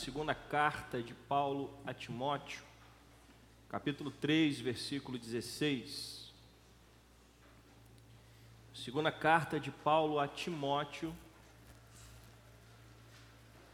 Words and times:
Segunda 0.00 0.34
carta 0.34 1.02
de 1.02 1.12
Paulo 1.12 1.70
a 1.84 1.92
Timóteo, 1.92 2.62
capítulo 3.68 4.10
3, 4.10 4.62
versículo 4.62 5.18
16. 5.18 6.32
Segunda 8.72 9.12
carta 9.12 9.60
de 9.60 9.70
Paulo 9.70 10.18
a 10.18 10.26
Timóteo, 10.26 11.14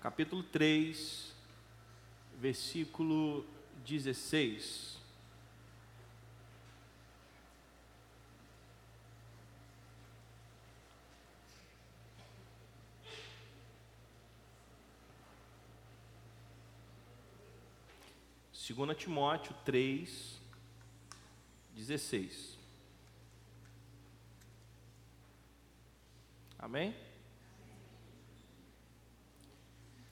capítulo 0.02 0.42
3, 0.42 1.32
versículo 2.40 3.44
16. 3.84 4.95
Segunda 18.66 18.96
Timóteo 18.96 19.54
3, 19.64 20.40
16. 21.72 22.58
Amém? 26.58 26.92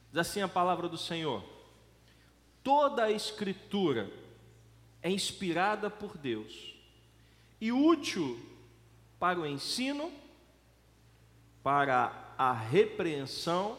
Diz 0.09 0.19
assim 0.19 0.41
a 0.41 0.47
palavra 0.47 0.89
do 0.89 0.97
Senhor: 0.97 1.43
Toda 2.63 3.07
a 3.07 3.11
Escritura 3.11 4.09
é 5.03 5.11
inspirada 5.11 5.91
por 5.91 6.17
Deus 6.17 6.77
e 7.61 7.73
útil 7.73 8.39
para 9.19 9.41
o 9.41 9.45
ensino, 9.45 10.13
para 11.61 12.33
a 12.39 12.53
repreensão, 12.53 13.77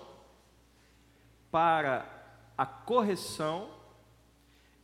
para 1.50 2.06
a 2.58 2.66
correção 2.66 3.75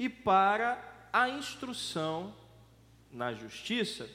e 0.02 0.10
para 0.10 0.84
a 1.14 1.30
instrução 1.30 2.34
na 3.12 3.36
justiça, 3.36 4.10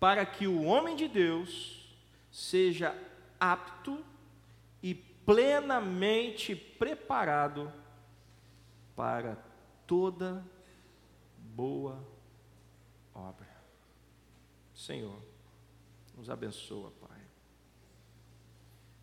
para 0.00 0.24
que 0.24 0.46
o 0.46 0.64
homem 0.64 0.96
de 0.96 1.06
Deus 1.06 1.94
seja 2.32 2.96
apto 3.38 4.02
e 4.82 4.94
plenamente 4.94 6.56
preparado 6.56 7.70
para 8.96 9.36
toda 9.86 10.42
boa 11.36 12.02
obra. 13.14 13.54
Senhor, 14.74 15.20
nos 16.16 16.30
abençoa, 16.30 16.90
Pai. 16.92 17.20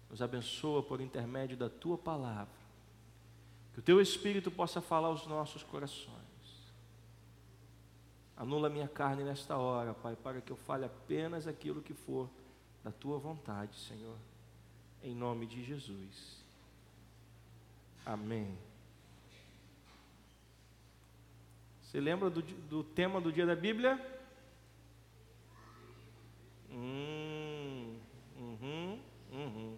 Nos 0.09 0.23
abençoa 0.23 0.81
por 0.81 0.99
intermédio 0.99 1.55
da 1.55 1.69
tua 1.69 1.99
palavra 1.99 2.62
que 3.73 3.79
o 3.79 3.81
teu 3.81 3.99
Espírito 3.99 4.51
possa 4.51 4.81
falar 4.81 5.07
aos 5.07 5.25
nossos 5.25 5.63
corações. 5.63 6.23
Anula 8.37 8.69
minha 8.69 8.87
carne 8.87 9.23
nesta 9.23 9.57
hora, 9.57 9.93
Pai, 9.93 10.15
para 10.15 10.41
que 10.41 10.51
eu 10.51 10.57
fale 10.57 10.85
apenas 10.85 11.47
aquilo 11.47 11.81
que 11.81 11.93
for 11.93 12.29
da 12.83 12.91
tua 12.91 13.17
vontade, 13.17 13.75
Senhor. 13.77 14.17
Em 15.01 15.15
nome 15.15 15.45
de 15.45 15.63
Jesus. 15.63 16.43
Amém. 18.05 18.57
Você 21.81 21.99
lembra 21.99 22.29
do, 22.29 22.41
do 22.41 22.83
tema 22.83 23.21
do 23.21 23.31
dia 23.31 23.45
da 23.45 23.55
Bíblia? 23.55 23.99
Hum, 26.69 27.95
uhum, 28.35 28.99
uhum, 29.31 29.77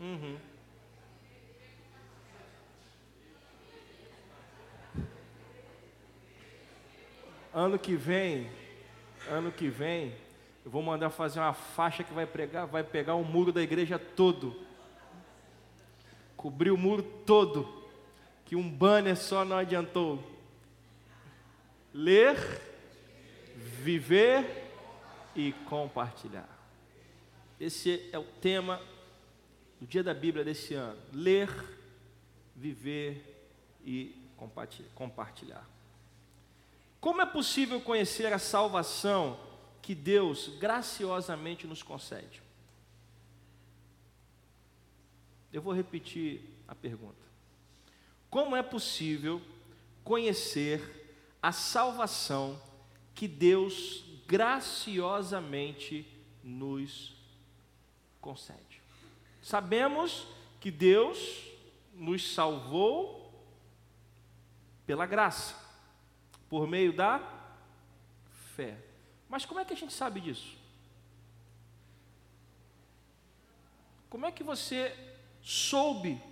uhum. 0.00 0.55
Ano 7.56 7.78
que 7.78 7.96
vem, 7.96 8.50
ano 9.30 9.50
que 9.50 9.70
vem, 9.70 10.14
eu 10.62 10.70
vou 10.70 10.82
mandar 10.82 11.08
fazer 11.08 11.40
uma 11.40 11.54
faixa 11.54 12.04
que 12.04 12.12
vai 12.12 12.26
pregar, 12.26 12.66
vai 12.66 12.84
pegar 12.84 13.14
o 13.14 13.24
muro 13.24 13.50
da 13.50 13.62
igreja 13.62 13.98
todo. 13.98 14.54
Cobrir 16.36 16.70
o 16.70 16.76
muro 16.76 17.02
todo. 17.02 17.66
Que 18.44 18.54
um 18.54 18.70
banner 18.70 19.16
só 19.16 19.42
não 19.42 19.56
adiantou. 19.56 20.22
Ler, 21.94 22.36
viver 23.56 24.70
e 25.34 25.52
compartilhar. 25.66 26.46
Esse 27.58 28.10
é 28.12 28.18
o 28.18 28.24
tema 28.24 28.82
do 29.80 29.86
dia 29.86 30.02
da 30.02 30.12
Bíblia 30.12 30.44
desse 30.44 30.74
ano. 30.74 31.00
Ler, 31.10 31.48
viver 32.54 33.48
e 33.82 34.14
compartilhar. 34.94 35.75
Como 37.00 37.20
é 37.20 37.26
possível 37.26 37.80
conhecer 37.80 38.32
a 38.32 38.38
salvação 38.38 39.38
que 39.82 39.94
Deus 39.94 40.48
graciosamente 40.58 41.66
nos 41.66 41.82
concede? 41.82 42.42
Eu 45.52 45.62
vou 45.62 45.72
repetir 45.72 46.40
a 46.66 46.74
pergunta. 46.74 47.24
Como 48.28 48.56
é 48.56 48.62
possível 48.62 49.40
conhecer 50.02 51.16
a 51.40 51.52
salvação 51.52 52.60
que 53.14 53.28
Deus 53.28 54.04
graciosamente 54.26 56.06
nos 56.42 57.14
concede? 58.20 58.82
Sabemos 59.40 60.26
que 60.60 60.70
Deus 60.70 61.44
nos 61.94 62.34
salvou 62.34 63.32
pela 64.84 65.06
graça 65.06 65.65
por 66.48 66.66
meio 66.66 66.92
da 66.92 67.20
fé. 68.54 68.76
Mas 69.28 69.44
como 69.44 69.60
é 69.60 69.64
que 69.64 69.72
a 69.72 69.76
gente 69.76 69.92
sabe 69.92 70.20
disso? 70.20 70.56
Como 74.08 74.24
é 74.24 74.30
que 74.30 74.42
você 74.42 74.94
soube 75.42 76.22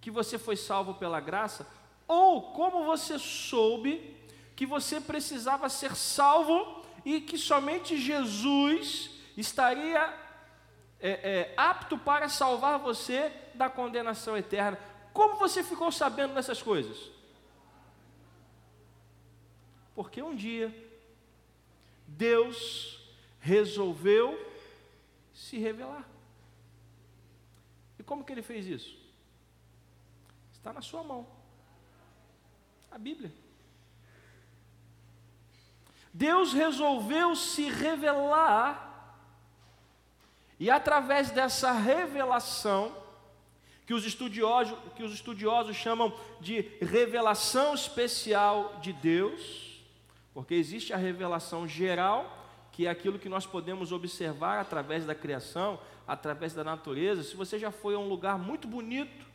que 0.00 0.10
você 0.10 0.38
foi 0.38 0.56
salvo 0.56 0.94
pela 0.94 1.20
graça? 1.20 1.66
Ou 2.06 2.52
como 2.52 2.84
você 2.84 3.18
soube 3.18 4.16
que 4.56 4.64
você 4.64 5.00
precisava 5.00 5.68
ser 5.68 5.94
salvo 5.94 6.84
e 7.04 7.20
que 7.20 7.36
somente 7.36 7.96
Jesus 7.96 9.10
estaria 9.36 10.14
é, 11.00 11.10
é, 11.10 11.54
apto 11.56 11.98
para 11.98 12.28
salvar 12.28 12.78
você 12.78 13.32
da 13.54 13.68
condenação 13.68 14.36
eterna? 14.36 14.78
Como 15.12 15.36
você 15.36 15.62
ficou 15.62 15.90
sabendo 15.90 16.34
dessas 16.34 16.62
coisas? 16.62 17.17
Porque 19.98 20.22
um 20.22 20.32
dia 20.32 20.72
Deus 22.06 23.00
resolveu 23.40 24.38
se 25.34 25.58
revelar. 25.58 26.08
E 27.98 28.04
como 28.04 28.22
que 28.22 28.30
ele 28.30 28.42
fez 28.42 28.64
isso? 28.64 28.96
Está 30.52 30.72
na 30.72 30.80
sua 30.82 31.02
mão. 31.02 31.26
A 32.92 32.96
Bíblia. 32.96 33.32
Deus 36.14 36.52
resolveu 36.52 37.34
se 37.34 37.68
revelar, 37.68 39.18
e 40.60 40.70
através 40.70 41.32
dessa 41.32 41.72
revelação, 41.72 42.96
que 43.84 43.94
os 43.94 44.06
estudiosos, 44.06 44.78
que 44.94 45.02
os 45.02 45.12
estudiosos 45.12 45.74
chamam 45.74 46.16
de 46.40 46.60
revelação 46.80 47.74
especial 47.74 48.78
de 48.80 48.92
Deus, 48.92 49.67
porque 50.38 50.54
existe 50.54 50.92
a 50.92 50.96
revelação 50.96 51.66
geral, 51.66 52.46
que 52.70 52.86
é 52.86 52.90
aquilo 52.90 53.18
que 53.18 53.28
nós 53.28 53.44
podemos 53.44 53.90
observar 53.90 54.60
através 54.60 55.04
da 55.04 55.12
criação, 55.12 55.80
através 56.06 56.54
da 56.54 56.62
natureza. 56.62 57.24
Se 57.24 57.34
você 57.34 57.58
já 57.58 57.72
foi 57.72 57.96
a 57.96 57.98
um 57.98 58.08
lugar 58.08 58.38
muito 58.38 58.68
bonito, 58.68 59.26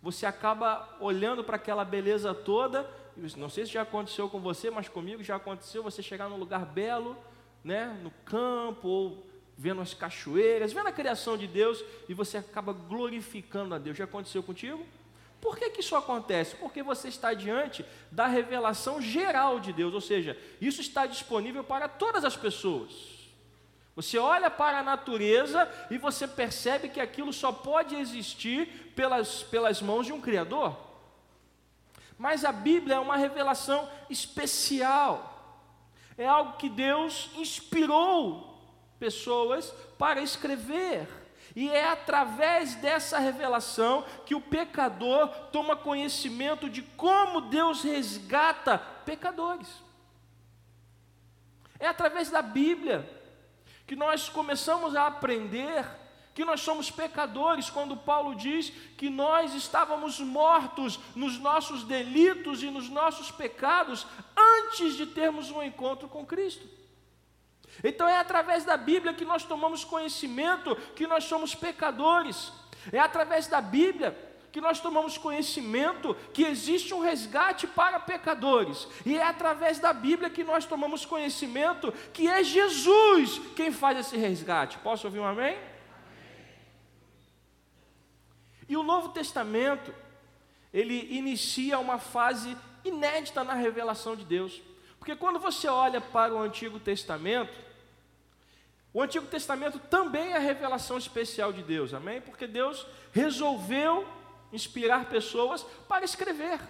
você 0.00 0.24
acaba 0.24 0.88
olhando 1.00 1.44
para 1.44 1.56
aquela 1.56 1.84
beleza 1.84 2.32
toda. 2.32 2.88
Não 3.36 3.50
sei 3.50 3.66
se 3.66 3.72
já 3.72 3.82
aconteceu 3.82 4.26
com 4.30 4.40
você, 4.40 4.70
mas 4.70 4.88
comigo 4.88 5.22
já 5.22 5.36
aconteceu. 5.36 5.82
Você 5.82 6.02
chegar 6.02 6.30
num 6.30 6.38
lugar 6.38 6.64
belo, 6.64 7.14
né, 7.62 8.00
no 8.02 8.10
campo 8.24 8.88
ou 8.88 9.26
vendo 9.54 9.82
as 9.82 9.92
cachoeiras, 9.92 10.72
vendo 10.72 10.86
a 10.86 10.92
criação 10.92 11.36
de 11.36 11.46
Deus 11.46 11.84
e 12.08 12.14
você 12.14 12.38
acaba 12.38 12.72
glorificando 12.72 13.74
a 13.74 13.78
Deus. 13.78 13.98
Já 13.98 14.04
aconteceu 14.04 14.42
contigo? 14.42 14.82
Por 15.40 15.56
que, 15.56 15.70
que 15.70 15.80
isso 15.80 15.94
acontece? 15.94 16.56
Porque 16.56 16.82
você 16.82 17.08
está 17.08 17.32
diante 17.32 17.84
da 18.10 18.26
revelação 18.26 19.00
geral 19.00 19.60
de 19.60 19.72
Deus, 19.72 19.94
ou 19.94 20.00
seja, 20.00 20.36
isso 20.60 20.80
está 20.80 21.06
disponível 21.06 21.62
para 21.62 21.88
todas 21.88 22.24
as 22.24 22.36
pessoas. 22.36 23.18
Você 23.94 24.16
olha 24.18 24.50
para 24.50 24.78
a 24.78 24.82
natureza 24.82 25.68
e 25.90 25.98
você 25.98 26.26
percebe 26.26 26.88
que 26.88 27.00
aquilo 27.00 27.32
só 27.32 27.50
pode 27.50 27.96
existir 27.96 28.92
pelas, 28.94 29.42
pelas 29.42 29.82
mãos 29.82 30.06
de 30.06 30.12
um 30.12 30.20
Criador. 30.20 30.76
Mas 32.16 32.44
a 32.44 32.52
Bíblia 32.52 32.96
é 32.96 33.00
uma 33.00 33.16
revelação 33.16 33.88
especial, 34.10 35.64
é 36.16 36.26
algo 36.26 36.56
que 36.56 36.68
Deus 36.68 37.30
inspirou 37.36 38.60
pessoas 38.98 39.72
para 39.96 40.20
escrever. 40.20 41.08
E 41.58 41.68
é 41.68 41.90
através 41.90 42.76
dessa 42.76 43.18
revelação 43.18 44.04
que 44.24 44.32
o 44.32 44.40
pecador 44.40 45.26
toma 45.50 45.74
conhecimento 45.74 46.70
de 46.70 46.82
como 46.82 47.40
Deus 47.40 47.82
resgata 47.82 48.78
pecadores. 49.04 49.68
É 51.80 51.88
através 51.88 52.30
da 52.30 52.40
Bíblia 52.42 53.10
que 53.88 53.96
nós 53.96 54.28
começamos 54.28 54.94
a 54.94 55.08
aprender 55.08 55.84
que 56.32 56.44
nós 56.44 56.60
somos 56.60 56.92
pecadores, 56.92 57.68
quando 57.68 57.96
Paulo 57.96 58.36
diz 58.36 58.70
que 58.96 59.10
nós 59.10 59.52
estávamos 59.52 60.20
mortos 60.20 61.00
nos 61.16 61.40
nossos 61.40 61.82
delitos 61.82 62.62
e 62.62 62.70
nos 62.70 62.88
nossos 62.88 63.32
pecados 63.32 64.06
antes 64.36 64.94
de 64.94 65.06
termos 65.06 65.50
um 65.50 65.60
encontro 65.60 66.08
com 66.08 66.24
Cristo. 66.24 66.77
Então 67.82 68.08
é 68.08 68.18
através 68.18 68.64
da 68.64 68.76
Bíblia 68.76 69.14
que 69.14 69.24
nós 69.24 69.44
tomamos 69.44 69.84
conhecimento 69.84 70.76
que 70.94 71.06
nós 71.06 71.24
somos 71.24 71.54
pecadores. 71.54 72.52
É 72.92 72.98
através 72.98 73.46
da 73.46 73.60
Bíblia 73.60 74.16
que 74.50 74.60
nós 74.60 74.80
tomamos 74.80 75.18
conhecimento 75.18 76.14
que 76.32 76.44
existe 76.44 76.94
um 76.94 77.00
resgate 77.00 77.66
para 77.66 78.00
pecadores. 78.00 78.88
E 79.04 79.16
é 79.16 79.22
através 79.22 79.78
da 79.78 79.92
Bíblia 79.92 80.30
que 80.30 80.42
nós 80.42 80.64
tomamos 80.64 81.04
conhecimento 81.04 81.92
que 82.12 82.28
é 82.28 82.42
Jesus 82.42 83.40
quem 83.54 83.70
faz 83.70 83.98
esse 83.98 84.16
resgate. 84.16 84.78
Posso 84.78 85.06
ouvir 85.06 85.20
um 85.20 85.26
amém? 85.26 85.56
E 88.68 88.76
o 88.76 88.82
Novo 88.82 89.10
Testamento, 89.10 89.94
ele 90.72 91.16
inicia 91.16 91.78
uma 91.78 91.98
fase 91.98 92.56
inédita 92.84 93.42
na 93.42 93.54
revelação 93.54 94.14
de 94.14 94.24
Deus. 94.24 94.60
Porque 94.98 95.16
quando 95.16 95.38
você 95.38 95.68
olha 95.68 96.00
para 96.00 96.34
o 96.34 96.38
Antigo 96.38 96.78
Testamento, 96.78 97.67
o 98.92 99.02
Antigo 99.02 99.26
Testamento 99.26 99.78
também 99.78 100.32
é 100.32 100.36
a 100.36 100.40
revelação 100.40 100.96
especial 100.96 101.52
de 101.52 101.62
Deus, 101.62 101.92
amém? 101.92 102.20
Porque 102.20 102.46
Deus 102.46 102.86
resolveu 103.12 104.08
inspirar 104.52 105.06
pessoas 105.06 105.62
para 105.86 106.04
escrever. 106.04 106.60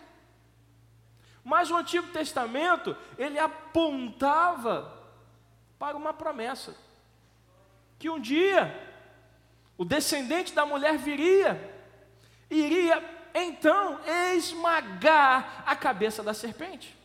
Mas 1.44 1.70
o 1.70 1.76
Antigo 1.76 2.08
Testamento, 2.08 2.96
ele 3.16 3.38
apontava 3.38 4.92
para 5.78 5.96
uma 5.96 6.12
promessa: 6.12 6.76
que 7.98 8.10
um 8.10 8.20
dia 8.20 8.86
o 9.78 9.84
descendente 9.84 10.52
da 10.52 10.66
mulher 10.66 10.98
viria 10.98 11.76
iria 12.50 13.02
então 13.34 14.00
esmagar 14.34 15.62
a 15.64 15.76
cabeça 15.76 16.22
da 16.22 16.34
serpente. 16.34 16.96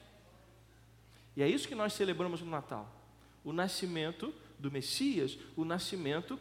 E 1.36 1.44
é 1.44 1.48
isso 1.48 1.68
que 1.68 1.75
nós 1.75 1.94
celebramos 1.94 2.42
no 2.42 2.50
Natal: 2.50 2.89
o 3.44 3.54
nascimento 3.54 4.33
do 4.63 4.71
Messias, 4.71 5.38
o 5.57 5.65
nascimento, 5.65 6.39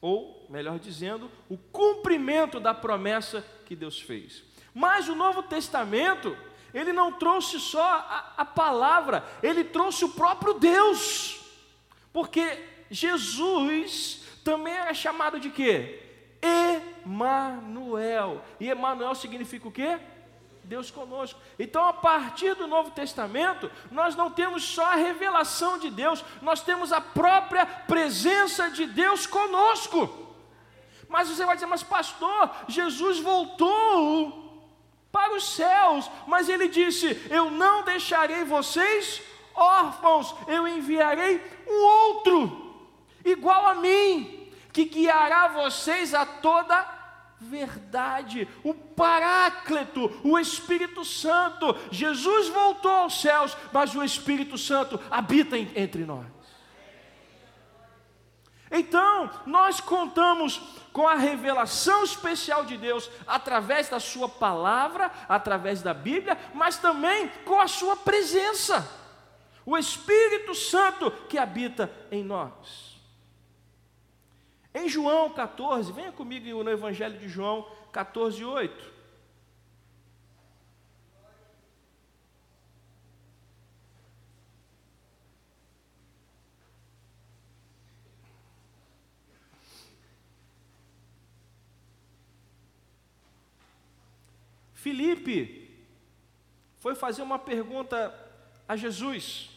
ou 0.00 0.46
melhor 0.48 0.78
dizendo, 0.78 1.30
o 1.50 1.58
cumprimento 1.58 2.58
da 2.58 2.72
promessa 2.72 3.46
que 3.66 3.76
Deus 3.76 4.00
fez. 4.00 4.42
Mas 4.72 5.06
o 5.06 5.14
Novo 5.14 5.42
Testamento, 5.42 6.34
ele 6.72 6.94
não 6.94 7.12
trouxe 7.12 7.60
só 7.60 7.82
a, 7.82 8.32
a 8.38 8.44
palavra, 8.46 9.22
ele 9.42 9.64
trouxe 9.64 10.02
o 10.06 10.08
próprio 10.08 10.54
Deus, 10.54 11.44
porque 12.10 12.58
Jesus 12.90 14.24
também 14.42 14.72
era 14.72 14.94
chamado 14.94 15.38
de 15.38 15.50
quê? 15.50 16.02
Emanuel. 17.04 18.42
E 18.58 18.70
Emanuel 18.70 19.14
significa 19.14 19.68
o 19.68 19.72
quê? 19.72 20.00
Deus 20.64 20.90
conosco. 20.90 21.40
Então, 21.58 21.84
a 21.86 21.92
partir 21.92 22.54
do 22.54 22.66
Novo 22.66 22.90
Testamento, 22.90 23.70
nós 23.90 24.14
não 24.14 24.30
temos 24.30 24.62
só 24.62 24.84
a 24.84 24.96
revelação 24.96 25.78
de 25.78 25.90
Deus, 25.90 26.24
nós 26.42 26.60
temos 26.60 26.92
a 26.92 27.00
própria 27.00 27.64
presença 27.64 28.70
de 28.70 28.86
Deus 28.86 29.26
conosco. 29.26 30.26
Mas 31.08 31.28
você 31.28 31.44
vai 31.44 31.56
dizer, 31.56 31.66
mas 31.66 31.82
pastor, 31.82 32.50
Jesus 32.68 33.18
voltou 33.18 34.46
para 35.10 35.34
os 35.34 35.54
céus, 35.54 36.10
mas 36.26 36.48
ele 36.48 36.68
disse: 36.68 37.26
Eu 37.30 37.50
não 37.50 37.82
deixarei 37.82 38.44
vocês 38.44 39.22
órfãos, 39.54 40.34
eu 40.46 40.68
enviarei 40.68 41.42
um 41.66 41.82
outro, 41.82 42.86
igual 43.24 43.66
a 43.66 43.74
mim 43.74 44.52
que 44.72 44.84
guiará 44.84 45.48
vocês 45.48 46.14
a 46.14 46.24
toda 46.24 46.97
verdade, 47.40 48.48
o 48.64 48.74
Paráclito, 48.74 50.20
o 50.24 50.38
Espírito 50.38 51.04
Santo. 51.04 51.76
Jesus 51.90 52.48
voltou 52.48 52.90
aos 52.90 53.20
céus, 53.20 53.56
mas 53.72 53.94
o 53.94 54.02
Espírito 54.02 54.58
Santo 54.58 55.00
habita 55.10 55.56
entre 55.56 56.04
nós. 56.04 56.26
Então, 58.70 59.30
nós 59.46 59.80
contamos 59.80 60.60
com 60.92 61.06
a 61.06 61.14
revelação 61.14 62.04
especial 62.04 62.64
de 62.64 62.76
Deus 62.76 63.10
através 63.26 63.88
da 63.88 64.00
Sua 64.00 64.28
palavra, 64.28 65.10
através 65.28 65.80
da 65.80 65.94
Bíblia, 65.94 66.36
mas 66.52 66.76
também 66.76 67.28
com 67.44 67.60
a 67.60 67.68
Sua 67.68 67.96
presença, 67.96 68.86
o 69.64 69.76
Espírito 69.76 70.54
Santo 70.54 71.10
que 71.28 71.38
habita 71.38 71.90
em 72.10 72.22
nós. 72.22 72.87
Em 74.78 74.88
João 74.88 75.28
14, 75.30 75.90
venha 75.90 76.12
comigo 76.12 76.62
no 76.62 76.70
Evangelho 76.70 77.18
de 77.18 77.28
João 77.28 77.68
14, 77.92 78.44
8. 78.44 78.92
Filipe 94.74 95.76
foi 96.78 96.94
fazer 96.94 97.22
uma 97.22 97.36
pergunta 97.36 98.14
a 98.68 98.76
Jesus. 98.76 99.50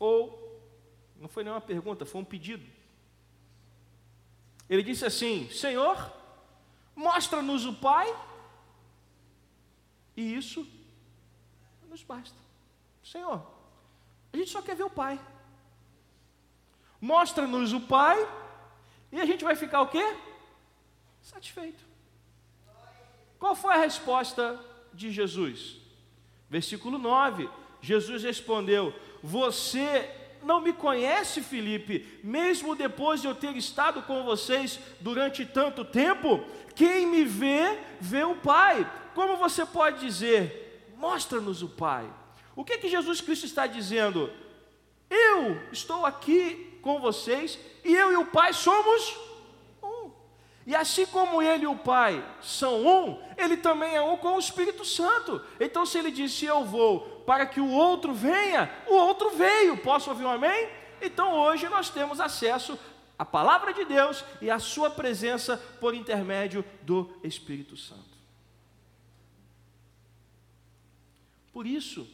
Ou 0.00 0.31
não 1.22 1.28
foi 1.28 1.44
nenhuma 1.44 1.60
pergunta, 1.60 2.04
foi 2.04 2.20
um 2.20 2.24
pedido. 2.24 2.66
Ele 4.68 4.82
disse 4.82 5.04
assim: 5.06 5.48
Senhor, 5.50 6.12
mostra-nos 6.96 7.64
o 7.64 7.74
Pai, 7.74 8.12
e 10.16 10.34
isso 10.34 10.66
nos 11.88 12.02
basta. 12.02 12.36
Senhor, 13.04 13.40
a 14.32 14.36
gente 14.36 14.50
só 14.50 14.60
quer 14.60 14.74
ver 14.74 14.82
o 14.82 14.90
Pai. 14.90 15.20
Mostra-nos 17.00 17.72
o 17.72 17.80
Pai, 17.80 18.18
e 19.12 19.20
a 19.20 19.24
gente 19.24 19.44
vai 19.44 19.54
ficar 19.54 19.80
o 19.82 19.88
quê? 19.88 20.16
Satisfeito. 21.22 21.84
Qual 23.38 23.54
foi 23.54 23.74
a 23.74 23.78
resposta 23.78 24.58
de 24.92 25.12
Jesus? 25.12 25.76
Versículo 26.50 26.98
9: 26.98 27.48
Jesus 27.80 28.24
respondeu: 28.24 28.92
Você 29.22 30.21
não 30.44 30.60
me 30.60 30.72
conhece, 30.72 31.40
Felipe, 31.40 32.20
mesmo 32.22 32.74
depois 32.74 33.20
de 33.20 33.26
eu 33.26 33.34
ter 33.34 33.56
estado 33.56 34.02
com 34.02 34.24
vocês 34.24 34.78
durante 35.00 35.46
tanto 35.46 35.84
tempo, 35.84 36.44
quem 36.74 37.06
me 37.06 37.24
vê, 37.24 37.78
vê 38.00 38.24
o 38.24 38.36
Pai. 38.36 38.90
Como 39.14 39.36
você 39.36 39.64
pode 39.66 40.00
dizer, 40.00 40.90
mostra-nos 40.96 41.62
o 41.62 41.68
Pai? 41.68 42.08
O 42.54 42.64
que, 42.64 42.78
que 42.78 42.88
Jesus 42.88 43.20
Cristo 43.20 43.46
está 43.46 43.66
dizendo? 43.66 44.30
Eu 45.08 45.60
estou 45.70 46.04
aqui 46.06 46.78
com 46.82 47.00
vocês 47.00 47.58
e 47.84 47.94
eu 47.94 48.12
e 48.12 48.16
o 48.16 48.26
Pai 48.26 48.52
somos. 48.52 49.31
E 50.66 50.76
assim 50.76 51.06
como 51.06 51.42
ele 51.42 51.64
e 51.64 51.66
o 51.66 51.76
Pai 51.76 52.24
são 52.40 52.86
um, 52.86 53.20
ele 53.36 53.56
também 53.56 53.94
é 53.94 54.00
um 54.00 54.16
com 54.16 54.36
o 54.36 54.38
Espírito 54.38 54.84
Santo. 54.84 55.42
Então, 55.58 55.84
se 55.84 55.98
ele 55.98 56.10
disse 56.10 56.44
eu 56.44 56.64
vou 56.64 57.22
para 57.26 57.46
que 57.46 57.60
o 57.60 57.70
outro 57.70 58.14
venha, 58.14 58.70
o 58.86 58.94
outro 58.94 59.30
veio. 59.30 59.76
Posso 59.78 60.10
ouvir 60.10 60.24
um 60.24 60.30
amém? 60.30 60.68
Então 61.02 61.34
hoje 61.34 61.68
nós 61.68 61.90
temos 61.90 62.20
acesso 62.20 62.78
à 63.18 63.24
palavra 63.24 63.74
de 63.74 63.84
Deus 63.84 64.24
e 64.40 64.48
à 64.48 64.58
sua 64.58 64.88
presença 64.88 65.56
por 65.80 65.94
intermédio 65.94 66.64
do 66.82 67.12
Espírito 67.24 67.76
Santo. 67.76 68.12
Por 71.52 71.66
isso 71.66 72.08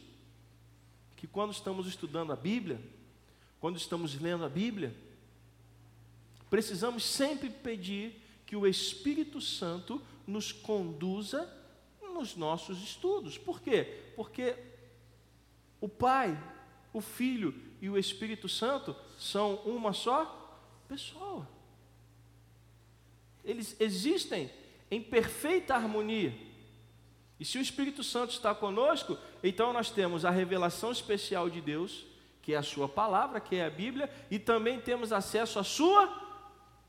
que 1.15 1.27
quando 1.27 1.51
estamos 1.51 1.87
estudando 1.87 2.33
a 2.33 2.35
Bíblia, 2.35 2.81
quando 3.59 3.77
estamos 3.77 4.19
lendo 4.19 4.43
a 4.43 4.49
Bíblia, 4.49 4.93
precisamos 6.49 7.05
sempre 7.05 7.49
pedir 7.49 8.18
que 8.49 8.55
o 8.55 8.65
Espírito 8.65 9.39
Santo 9.39 10.01
nos 10.25 10.51
conduza 10.51 11.47
nos 12.15 12.35
nossos 12.35 12.81
estudos. 12.81 13.37
Por 13.37 13.61
quê? 13.61 13.83
Porque 14.15 14.55
o 15.79 15.87
Pai, 15.87 16.35
o 16.91 16.99
Filho 16.99 17.53
e 17.79 17.87
o 17.91 17.95
Espírito 17.95 18.49
Santo 18.49 18.95
são 19.19 19.57
uma 19.57 19.93
só 19.93 20.59
pessoa. 20.87 21.47
Eles 23.45 23.75
existem 23.79 24.49
em 24.89 24.99
perfeita 24.99 25.75
harmonia. 25.75 26.35
E 27.39 27.45
se 27.45 27.59
o 27.59 27.61
Espírito 27.61 28.03
Santo 28.03 28.31
está 28.31 28.55
conosco, 28.55 29.15
então 29.43 29.71
nós 29.71 29.91
temos 29.91 30.25
a 30.25 30.31
revelação 30.31 30.91
especial 30.91 31.51
de 31.51 31.61
Deus, 31.61 32.03
que 32.41 32.55
é 32.55 32.57
a 32.57 32.63
Sua 32.63 32.89
palavra, 32.89 33.39
que 33.39 33.57
é 33.57 33.65
a 33.67 33.69
Bíblia, 33.69 34.09
e 34.31 34.39
também 34.39 34.81
temos 34.81 35.13
acesso 35.13 35.59
à 35.59 35.63
Sua 35.63 36.07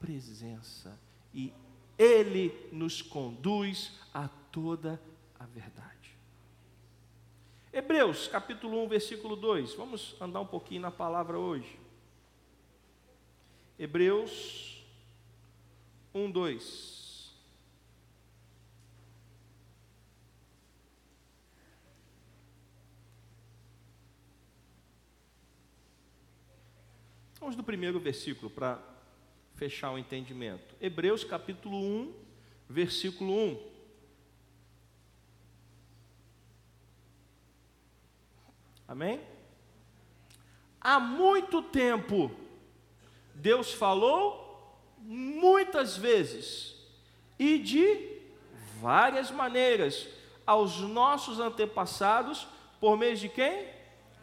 presença 0.01 0.99
e 1.35 1.53
Ele 1.99 2.53
nos 2.73 3.03
conduz 3.03 3.99
a 4.13 4.29
toda 4.29 5.01
a 5.39 5.47
verdade. 5.47 5.91
Hebreus 7.73 8.27
capítulo 8.27 8.83
1, 8.85 8.89
versículo 8.89 9.37
2. 9.37 9.75
Vamos 9.75 10.17
andar 10.21 10.41
um 10.41 10.47
pouquinho 10.47 10.83
na 10.83 10.91
palavra 10.91 11.39
hoje. 11.39 11.79
Hebreus 13.79 14.85
1, 16.13 16.31
2. 16.31 17.01
Vamos 27.39 27.57
do 27.57 27.65
primeiro 27.65 27.99
versículo 27.99 28.51
para 28.51 28.90
fechar 29.61 29.91
o 29.91 29.99
entendimento. 29.99 30.75
Hebreus 30.81 31.23
capítulo 31.23 31.77
1, 31.77 32.15
versículo 32.67 33.31
1. 33.31 33.71
Amém? 38.89 39.21
Há 40.81 40.99
muito 40.99 41.61
tempo, 41.61 42.31
Deus 43.35 43.71
falou 43.71 44.81
muitas 44.97 45.95
vezes 45.95 46.75
e 47.39 47.59
de 47.59 48.19
várias 48.81 49.31
maneiras 49.31 50.09
aos 50.47 50.81
nossos 50.81 51.39
antepassados, 51.39 52.49
por 52.81 52.97
meio 52.97 53.15
de 53.15 53.29
quem? 53.29 53.79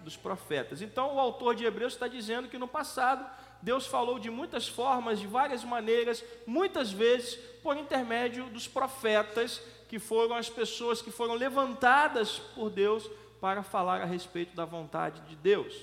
dos 0.08 0.16
profetas. 0.16 0.82
Então, 0.82 1.16
o 1.16 1.20
autor 1.20 1.54
de 1.54 1.66
Hebreus 1.66 1.92
está 1.92 2.08
dizendo 2.08 2.48
que 2.48 2.58
no 2.58 2.68
passado 2.68 3.30
Deus 3.62 3.86
falou 3.86 4.20
de 4.20 4.30
muitas 4.30 4.68
formas, 4.68 5.20
de 5.20 5.28
várias 5.28 5.64
maneiras, 5.64 6.24
muitas 6.46 6.92
vezes 6.92 7.36
por 7.64 7.78
intermédio 7.78 8.46
dos 8.46 8.68
profetas, 8.68 9.62
que 9.90 10.00
foram 10.00 10.36
as 10.36 10.50
pessoas 10.50 11.02
que 11.02 11.12
foram 11.12 11.34
levantadas 11.34 12.40
por 12.56 12.70
Deus 12.70 13.10
para 13.40 13.64
falar 13.64 14.02
a 14.02 14.06
respeito 14.06 14.56
da 14.56 14.66
vontade 14.66 15.22
de 15.22 15.36
Deus. 15.36 15.74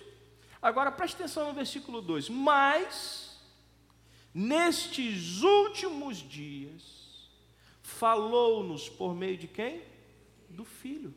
Agora 0.61 0.93
preste 0.93 1.15
atenção 1.17 1.49
no 1.49 1.55
versículo 1.55 2.01
2: 2.01 2.29
Mas, 2.29 3.41
nestes 4.33 5.43
últimos 5.43 6.19
dias, 6.19 7.31
falou-nos 7.83 8.89
por 8.89 9.15
meio 9.15 9.37
de 9.37 9.49
quem? 9.49 9.83
Do 10.49 10.65
Filho. 10.65 11.15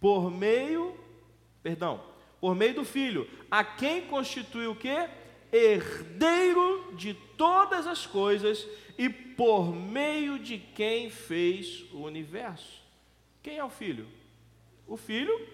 Por 0.00 0.30
meio 0.30 0.96
perdão, 1.62 2.00
por 2.40 2.54
meio 2.54 2.74
do 2.74 2.84
Filho, 2.84 3.28
a 3.50 3.62
quem 3.62 4.06
constitui 4.06 4.66
o 4.66 4.74
quê? 4.74 5.08
Herdeiro 5.52 6.92
de 6.94 7.14
todas 7.14 7.86
as 7.86 8.06
coisas 8.06 8.66
e 8.96 9.08
por 9.08 9.72
meio 9.72 10.38
de 10.38 10.58
quem 10.58 11.10
fez 11.10 11.84
o 11.92 12.02
universo. 12.02 12.82
Quem 13.42 13.58
é 13.58 13.64
o 13.64 13.70
Filho? 13.70 14.06
O 14.86 14.96
Filho 14.96 15.48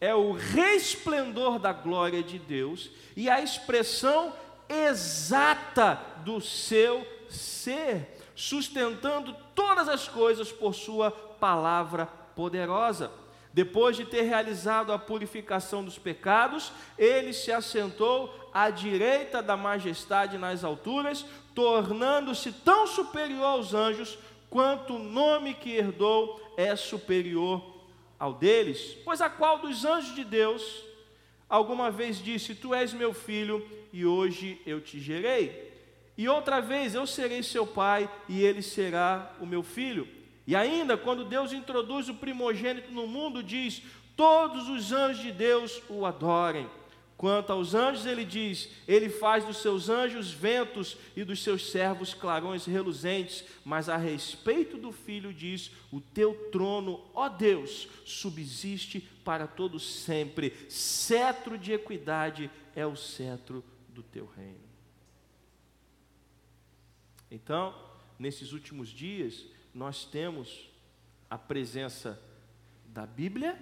é 0.00 0.14
o 0.14 0.32
resplendor 0.32 1.58
da 1.58 1.72
glória 1.72 2.22
de 2.22 2.38
Deus 2.38 2.90
e 3.16 3.28
a 3.28 3.40
expressão 3.40 4.32
exata 4.68 6.00
do 6.24 6.40
seu 6.40 7.06
ser, 7.28 8.18
sustentando 8.34 9.34
todas 9.54 9.88
as 9.88 10.08
coisas 10.08 10.52
por 10.52 10.74
sua 10.74 11.10
palavra 11.10 12.06
poderosa. 12.06 13.10
Depois 13.54 13.96
de 13.96 14.04
ter 14.04 14.22
realizado 14.22 14.92
a 14.92 14.98
purificação 14.98 15.84
dos 15.84 15.96
pecados, 15.96 16.72
ele 16.98 17.32
se 17.32 17.52
assentou 17.52 18.50
à 18.52 18.68
direita 18.68 19.40
da 19.40 19.56
majestade 19.56 20.36
nas 20.36 20.64
alturas, 20.64 21.24
tornando-se 21.54 22.50
tão 22.50 22.84
superior 22.84 23.44
aos 23.44 23.72
anjos 23.72 24.18
quanto 24.50 24.96
o 24.96 24.98
nome 24.98 25.54
que 25.54 25.70
herdou 25.70 26.52
é 26.56 26.74
superior 26.74 27.64
ao 28.18 28.32
deles. 28.34 28.96
Pois 29.04 29.20
a 29.20 29.30
qual 29.30 29.60
dos 29.60 29.84
anjos 29.84 30.16
de 30.16 30.24
Deus 30.24 30.84
alguma 31.48 31.92
vez 31.92 32.20
disse: 32.20 32.56
Tu 32.56 32.74
és 32.74 32.92
meu 32.92 33.14
filho 33.14 33.64
e 33.92 34.04
hoje 34.04 34.60
eu 34.66 34.80
te 34.80 34.98
gerei? 34.98 35.72
E 36.18 36.28
outra 36.28 36.60
vez 36.60 36.96
eu 36.96 37.06
serei 37.06 37.44
seu 37.44 37.64
pai 37.64 38.10
e 38.28 38.42
ele 38.42 38.62
será 38.62 39.32
o 39.40 39.46
meu 39.46 39.62
filho. 39.62 40.08
E 40.46 40.54
ainda, 40.54 40.96
quando 40.96 41.24
Deus 41.24 41.52
introduz 41.52 42.08
o 42.08 42.14
primogênito 42.14 42.90
no 42.92 43.06
mundo, 43.06 43.42
diz: 43.42 43.82
Todos 44.16 44.68
os 44.68 44.92
anjos 44.92 45.22
de 45.22 45.32
Deus 45.32 45.82
o 45.88 46.04
adorem. 46.04 46.68
Quanto 47.16 47.52
aos 47.52 47.74
anjos, 47.74 48.06
ele 48.06 48.24
diz: 48.24 48.68
Ele 48.86 49.08
faz 49.08 49.44
dos 49.44 49.58
seus 49.58 49.88
anjos 49.88 50.30
ventos 50.30 50.96
e 51.16 51.24
dos 51.24 51.42
seus 51.42 51.70
servos 51.70 52.12
clarões 52.12 52.66
reluzentes. 52.66 53.44
Mas 53.64 53.88
a 53.88 53.96
respeito 53.96 54.76
do 54.76 54.92
filho, 54.92 55.32
diz: 55.32 55.70
O 55.90 56.00
teu 56.00 56.34
trono, 56.50 57.00
ó 57.14 57.28
Deus, 57.28 57.88
subsiste 58.04 59.00
para 59.24 59.46
todo 59.46 59.80
sempre. 59.80 60.52
Cetro 60.68 61.56
de 61.56 61.72
equidade 61.72 62.50
é 62.74 62.84
o 62.84 62.96
cetro 62.96 63.64
do 63.88 64.02
teu 64.02 64.26
reino. 64.26 64.64
Então, 67.30 67.74
nesses 68.18 68.52
últimos 68.52 68.88
dias, 68.88 69.46
nós 69.74 70.04
temos 70.04 70.70
a 71.28 71.36
presença 71.36 72.20
da 72.86 73.04
Bíblia 73.04 73.60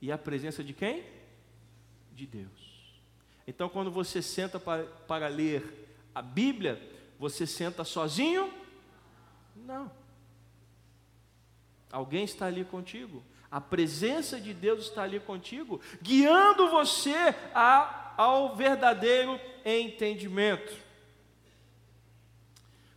e 0.00 0.12
a 0.12 0.16
presença 0.16 0.62
de 0.62 0.72
quem? 0.72 1.04
De 2.14 2.26
Deus. 2.26 2.92
Então, 3.46 3.68
quando 3.68 3.90
você 3.90 4.22
senta 4.22 4.60
para, 4.60 4.84
para 4.84 5.26
ler 5.26 5.96
a 6.14 6.22
Bíblia, 6.22 6.80
você 7.18 7.46
senta 7.46 7.82
sozinho? 7.82 8.52
Não. 9.56 9.90
Alguém 11.90 12.24
está 12.24 12.46
ali 12.46 12.64
contigo. 12.64 13.22
A 13.50 13.60
presença 13.60 14.38
de 14.38 14.52
Deus 14.52 14.84
está 14.84 15.02
ali 15.02 15.18
contigo, 15.18 15.80
guiando 16.02 16.68
você 16.68 17.14
a, 17.54 18.14
ao 18.16 18.54
verdadeiro 18.54 19.40
entendimento. 19.64 20.87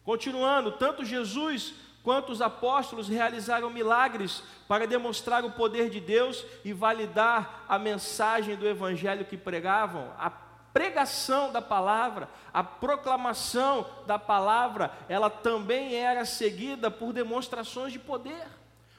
Continuando, 0.03 0.72
tanto 0.72 1.05
Jesus 1.05 1.74
quanto 2.03 2.31
os 2.31 2.41
apóstolos 2.41 3.08
realizaram 3.08 3.70
milagres 3.70 4.43
para 4.67 4.88
demonstrar 4.88 5.46
o 5.46 5.51
poder 5.51 5.89
de 5.89 6.00
Deus 6.00 6.43
e 6.65 6.74
validar 6.74 7.65
a 7.67 7.77
mensagem 7.77 8.55
do 8.55 8.67
evangelho 8.67 9.25
que 9.25 9.38
pregavam. 9.38 10.12
A 10.17 10.31
pregação 10.74 11.51
da 11.51 11.62
palavra, 11.62 12.29
a 12.53 12.63
proclamação 12.63 13.86
da 14.08 14.17
palavra, 14.17 14.91
ela 15.08 15.29
também 15.29 15.96
era 15.96 16.25
seguida 16.25 16.89
por 16.89 17.13
demonstrações 17.13 17.93
de 17.93 18.00
poder. 18.00 18.48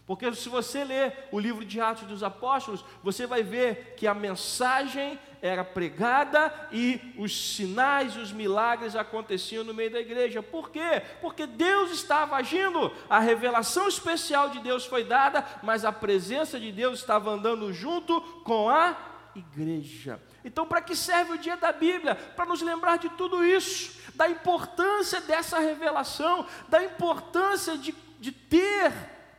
Porque 0.06 0.32
se 0.34 0.48
você 0.48 0.84
ler 0.84 1.28
o 1.32 1.38
livro 1.38 1.64
de 1.64 1.80
Atos 1.80 2.06
dos 2.06 2.22
Apóstolos, 2.22 2.84
você 3.02 3.26
vai 3.26 3.42
ver 3.42 3.94
que 3.96 4.06
a 4.06 4.14
mensagem 4.14 5.18
era 5.42 5.64
pregada 5.64 6.54
e 6.70 7.00
os 7.18 7.56
sinais 7.56 8.16
os 8.16 8.30
milagres 8.32 8.94
aconteciam 8.94 9.64
no 9.64 9.74
meio 9.74 9.90
da 9.90 10.00
igreja. 10.00 10.40
Por 10.40 10.70
quê? 10.70 11.02
Porque 11.20 11.48
Deus 11.48 11.90
estava 11.90 12.36
agindo, 12.36 12.92
a 13.10 13.18
revelação 13.18 13.88
especial 13.88 14.50
de 14.50 14.60
Deus 14.60 14.86
foi 14.86 15.02
dada, 15.02 15.44
mas 15.60 15.84
a 15.84 15.90
presença 15.90 16.60
de 16.60 16.70
Deus 16.70 17.00
estava 17.00 17.30
andando 17.32 17.72
junto 17.72 18.20
com 18.44 18.70
a 18.70 18.96
igreja. 19.34 20.22
Então, 20.44 20.64
para 20.64 20.80
que 20.80 20.94
serve 20.94 21.32
o 21.32 21.38
dia 21.38 21.56
da 21.56 21.72
Bíblia? 21.72 22.14
Para 22.14 22.46
nos 22.46 22.62
lembrar 22.62 22.98
de 22.98 23.08
tudo 23.10 23.44
isso, 23.44 24.00
da 24.14 24.28
importância 24.28 25.20
dessa 25.20 25.58
revelação, 25.58 26.46
da 26.68 26.84
importância 26.84 27.76
de, 27.76 27.92
de 28.20 28.30
ter 28.30 28.92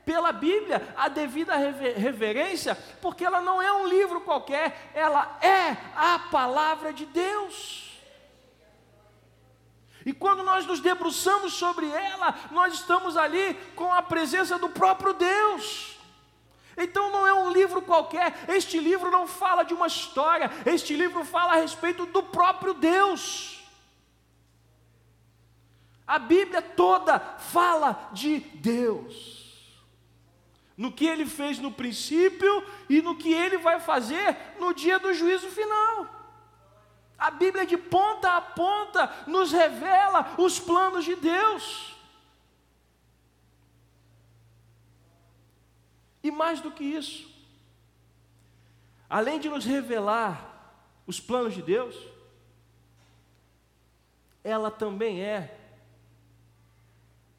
pela 0.05 0.31
Bíblia 0.31 0.93
a 0.95 1.07
devida 1.07 1.55
reverência, 1.55 2.75
porque 3.01 3.25
ela 3.25 3.41
não 3.41 3.61
é 3.61 3.71
um 3.71 3.87
livro 3.87 4.21
qualquer, 4.21 4.91
ela 4.93 5.37
é 5.41 5.77
a 5.95 6.19
palavra 6.19 6.91
de 6.93 7.05
Deus. 7.05 7.91
E 10.05 10.11
quando 10.11 10.43
nós 10.43 10.65
nos 10.65 10.81
debruçamos 10.81 11.53
sobre 11.53 11.87
ela, 11.87 12.35
nós 12.51 12.73
estamos 12.73 13.15
ali 13.15 13.53
com 13.75 13.91
a 13.93 14.01
presença 14.01 14.59
do 14.59 14.69
próprio 14.69 15.13
Deus. 15.13 15.97
Então 16.75 17.11
não 17.11 17.25
é 17.25 17.33
um 17.33 17.51
livro 17.51 17.81
qualquer, 17.81 18.45
este 18.49 18.79
livro 18.79 19.11
não 19.11 19.27
fala 19.27 19.63
de 19.63 19.73
uma 19.73 19.87
história, 19.87 20.51
este 20.65 20.95
livro 20.95 21.23
fala 21.23 21.53
a 21.53 21.57
respeito 21.57 22.05
do 22.07 22.23
próprio 22.23 22.73
Deus. 22.73 23.63
A 26.05 26.19
Bíblia 26.19 26.61
toda 26.61 27.19
fala 27.19 28.09
de 28.11 28.39
Deus 28.39 29.42
no 30.75 30.91
que 30.91 31.05
ele 31.05 31.25
fez 31.25 31.59
no 31.59 31.71
princípio 31.71 32.63
e 32.89 33.01
no 33.01 33.15
que 33.15 33.31
ele 33.31 33.57
vai 33.57 33.79
fazer 33.79 34.35
no 34.59 34.73
dia 34.73 34.97
do 34.97 35.13
juízo 35.13 35.49
final. 35.49 36.21
A 37.17 37.29
Bíblia 37.31 37.65
de 37.65 37.77
ponta 37.77 38.35
a 38.35 38.41
ponta 38.41 39.23
nos 39.27 39.51
revela 39.51 40.35
os 40.37 40.59
planos 40.59 41.05
de 41.05 41.15
Deus. 41.15 41.95
E 46.23 46.31
mais 46.31 46.59
do 46.59 46.71
que 46.71 46.83
isso, 46.83 47.29
além 49.09 49.39
de 49.39 49.49
nos 49.49 49.65
revelar 49.65 50.49
os 51.05 51.19
planos 51.19 51.53
de 51.53 51.61
Deus, 51.61 51.95
ela 54.43 54.71
também 54.71 55.21
é 55.21 55.59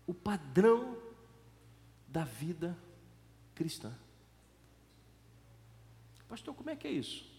o 0.06 0.14
padrão 0.14 0.96
da 2.06 2.24
vida 2.24 2.76
cristã. 3.54 3.92
Pastor, 6.28 6.54
como 6.54 6.70
é 6.70 6.76
que 6.76 6.88
é 6.88 6.90
isso? 6.90 7.32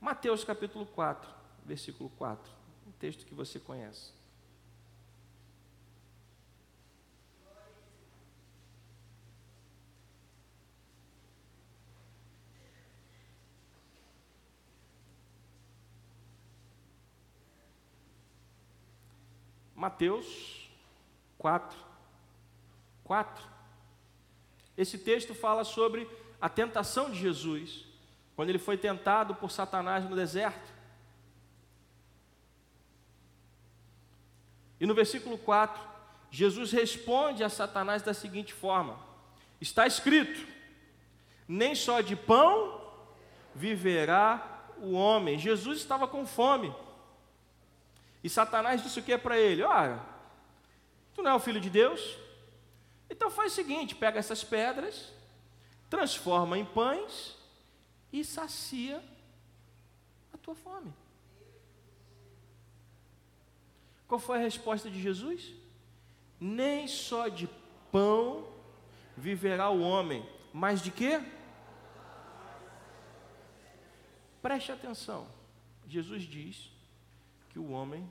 Mateus 0.00 0.44
capítulo 0.44 0.84
4, 0.86 1.30
versículo 1.64 2.10
4, 2.10 2.52
um 2.86 2.92
texto 2.92 3.24
que 3.24 3.34
você 3.34 3.58
conhece. 3.58 4.12
Mateus 19.74 20.70
4. 21.38 21.78
4. 23.04 23.55
Esse 24.76 24.98
texto 24.98 25.34
fala 25.34 25.64
sobre 25.64 26.08
a 26.40 26.48
tentação 26.48 27.10
de 27.10 27.18
Jesus, 27.18 27.84
quando 28.34 28.50
ele 28.50 28.58
foi 28.58 28.76
tentado 28.76 29.34
por 29.34 29.50
Satanás 29.50 30.04
no 30.04 30.14
deserto. 30.14 30.74
E 34.78 34.86
no 34.86 34.94
versículo 34.94 35.38
4, 35.38 35.82
Jesus 36.30 36.70
responde 36.72 37.42
a 37.42 37.48
Satanás 37.48 38.02
da 38.02 38.12
seguinte 38.12 38.52
forma: 38.52 38.98
Está 39.60 39.86
escrito, 39.86 40.46
nem 41.48 41.74
só 41.74 42.00
de 42.02 42.14
pão 42.14 42.82
viverá 43.54 44.66
o 44.78 44.92
homem. 44.92 45.38
Jesus 45.38 45.78
estava 45.78 46.06
com 46.06 46.26
fome. 46.26 46.74
E 48.22 48.28
Satanás 48.28 48.82
disse 48.82 49.00
o 49.00 49.02
que 49.02 49.16
para 49.16 49.38
ele? 49.38 49.62
Olha, 49.62 50.00
tu 51.14 51.22
não 51.22 51.30
é 51.30 51.34
o 51.34 51.40
filho 51.40 51.60
de 51.60 51.70
Deus? 51.70 52.18
Então 53.08 53.30
faz 53.30 53.52
o 53.52 53.54
seguinte: 53.54 53.94
pega 53.94 54.18
essas 54.18 54.42
pedras, 54.42 55.12
transforma 55.88 56.58
em 56.58 56.64
pães 56.64 57.36
e 58.12 58.24
sacia 58.24 59.02
a 60.32 60.38
tua 60.38 60.54
fome. 60.54 60.92
Qual 64.06 64.18
foi 64.18 64.38
a 64.38 64.42
resposta 64.42 64.88
de 64.88 65.00
Jesus? 65.00 65.52
Nem 66.38 66.86
só 66.86 67.28
de 67.28 67.48
pão 67.90 68.46
viverá 69.16 69.70
o 69.70 69.80
homem, 69.80 70.28
mas 70.52 70.80
de 70.80 70.90
quê? 70.90 71.20
Preste 74.40 74.70
atenção. 74.70 75.26
Jesus 75.88 76.22
diz 76.22 76.70
que 77.50 77.58
o 77.58 77.70
homem 77.70 78.08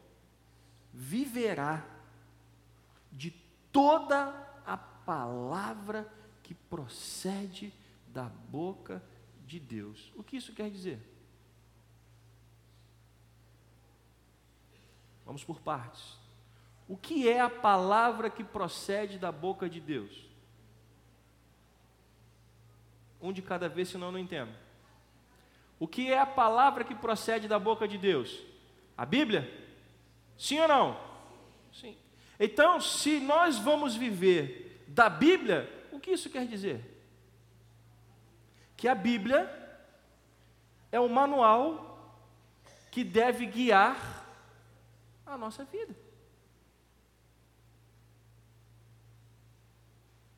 viverá 0.92 1.86
de 3.12 3.32
toda 3.72 4.45
palavra 5.06 6.12
que 6.42 6.54
procede 6.54 7.74
da 8.08 8.24
boca 8.24 9.04
de 9.46 9.60
Deus. 9.60 10.12
O 10.16 10.24
que 10.24 10.38
isso 10.38 10.54
quer 10.54 10.70
dizer? 10.70 11.00
Vamos 15.26 15.44
por 15.44 15.60
partes. 15.60 16.18
O 16.88 16.96
que 16.96 17.28
é 17.28 17.40
a 17.40 17.50
palavra 17.50 18.30
que 18.30 18.44
procede 18.44 19.18
da 19.18 19.32
boca 19.32 19.68
de 19.68 19.80
Deus? 19.80 20.30
Um 23.22 23.34
de 23.34 23.42
cada 23.42 23.68
vez, 23.68 23.90
senão 23.90 24.08
eu 24.08 24.12
não 24.12 24.20
entendo. 24.20 24.54
O 25.80 25.88
que 25.88 26.12
é 26.12 26.20
a 26.20 26.28
palavra 26.28 26.84
que 26.84 26.94
procede 26.94 27.48
da 27.48 27.58
boca 27.58 27.88
de 27.88 27.98
Deus? 27.98 28.40
A 28.96 29.06
Bíblia? 29.06 29.52
Sim 30.38 30.60
ou 30.60 30.68
não? 30.68 31.00
Sim. 31.74 31.98
Então, 32.40 32.80
se 32.80 33.20
nós 33.20 33.58
vamos 33.58 33.96
viver 33.96 34.65
da 34.96 35.10
Bíblia, 35.10 35.70
o 35.92 36.00
que 36.00 36.12
isso 36.12 36.30
quer 36.30 36.48
dizer? 36.48 36.80
Que 38.77 38.88
a 38.88 38.96
Bíblia 38.96 39.42
é 40.90 40.98
o 41.01 41.10
manual 41.10 42.16
que 42.90 43.03
deve 43.03 43.46
guiar 43.46 44.25
a 45.25 45.38
nossa 45.38 45.66
vida. 45.66 45.94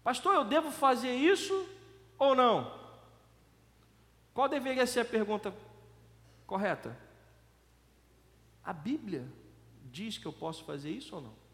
Pastor, 0.03 0.33
eu 0.33 0.43
devo 0.43 0.71
fazer 0.71 1.13
isso 1.13 1.53
ou 2.17 2.33
não? 2.33 2.75
Qual 4.33 4.49
deveria 4.49 4.87
ser 4.87 5.01
a 5.01 5.05
pergunta 5.05 5.53
correta? 6.47 6.97
A 8.63 8.73
Bíblia 8.73 9.27
diz 9.85 10.17
que 10.17 10.25
eu 10.25 10.33
posso 10.33 10.63
fazer 10.63 10.89
isso 10.89 11.15
ou 11.15 11.21
não? 11.21 11.46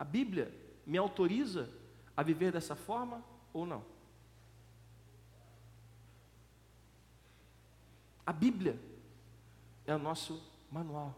A 0.00 0.04
Bíblia 0.04 0.50
me 0.86 0.96
autoriza 0.96 1.68
a 2.16 2.22
viver 2.22 2.50
dessa 2.50 2.74
forma 2.74 3.22
ou 3.52 3.66
não? 3.66 3.84
A 8.24 8.32
Bíblia 8.32 8.80
é 9.86 9.94
o 9.94 9.98
nosso 9.98 10.42
manual, 10.72 11.14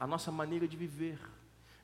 a 0.00 0.04
nossa 0.04 0.32
maneira 0.32 0.66
de 0.66 0.76
viver. 0.76 1.20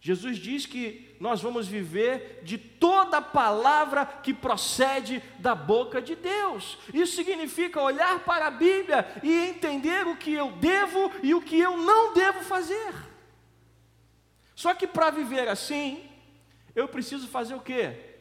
Jesus 0.01 0.39
diz 0.39 0.67
que 0.67 1.17
nós 1.21 1.41
vamos 1.41 1.69
viver 1.69 2.41
de 2.43 2.59
toda 2.59 3.23
palavra 3.23 4.05
que 4.05 4.35
procede 4.35 5.23
da 5.39 5.55
boca 5.55 6.03
de 6.03 6.17
Deus. 6.17 6.79
Isso 6.93 7.15
significa 7.15 7.81
olhar 7.81 8.25
para 8.25 8.49
a 8.49 8.51
Bíblia 8.51 9.07
e 9.23 9.33
entender 9.33 10.05
o 10.09 10.17
que 10.17 10.33
eu 10.33 10.51
devo 10.57 11.13
e 11.23 11.33
o 11.33 11.41
que 11.41 11.61
eu 11.61 11.77
não 11.77 12.13
devo 12.13 12.41
fazer. 12.43 13.14
Só 14.55 14.75
que 14.75 14.87
para 14.87 15.11
viver 15.11 15.49
assim, 15.49 16.09
eu 16.75 16.89
preciso 16.89 17.29
fazer 17.29 17.55
o 17.55 17.61
quê? 17.61 18.15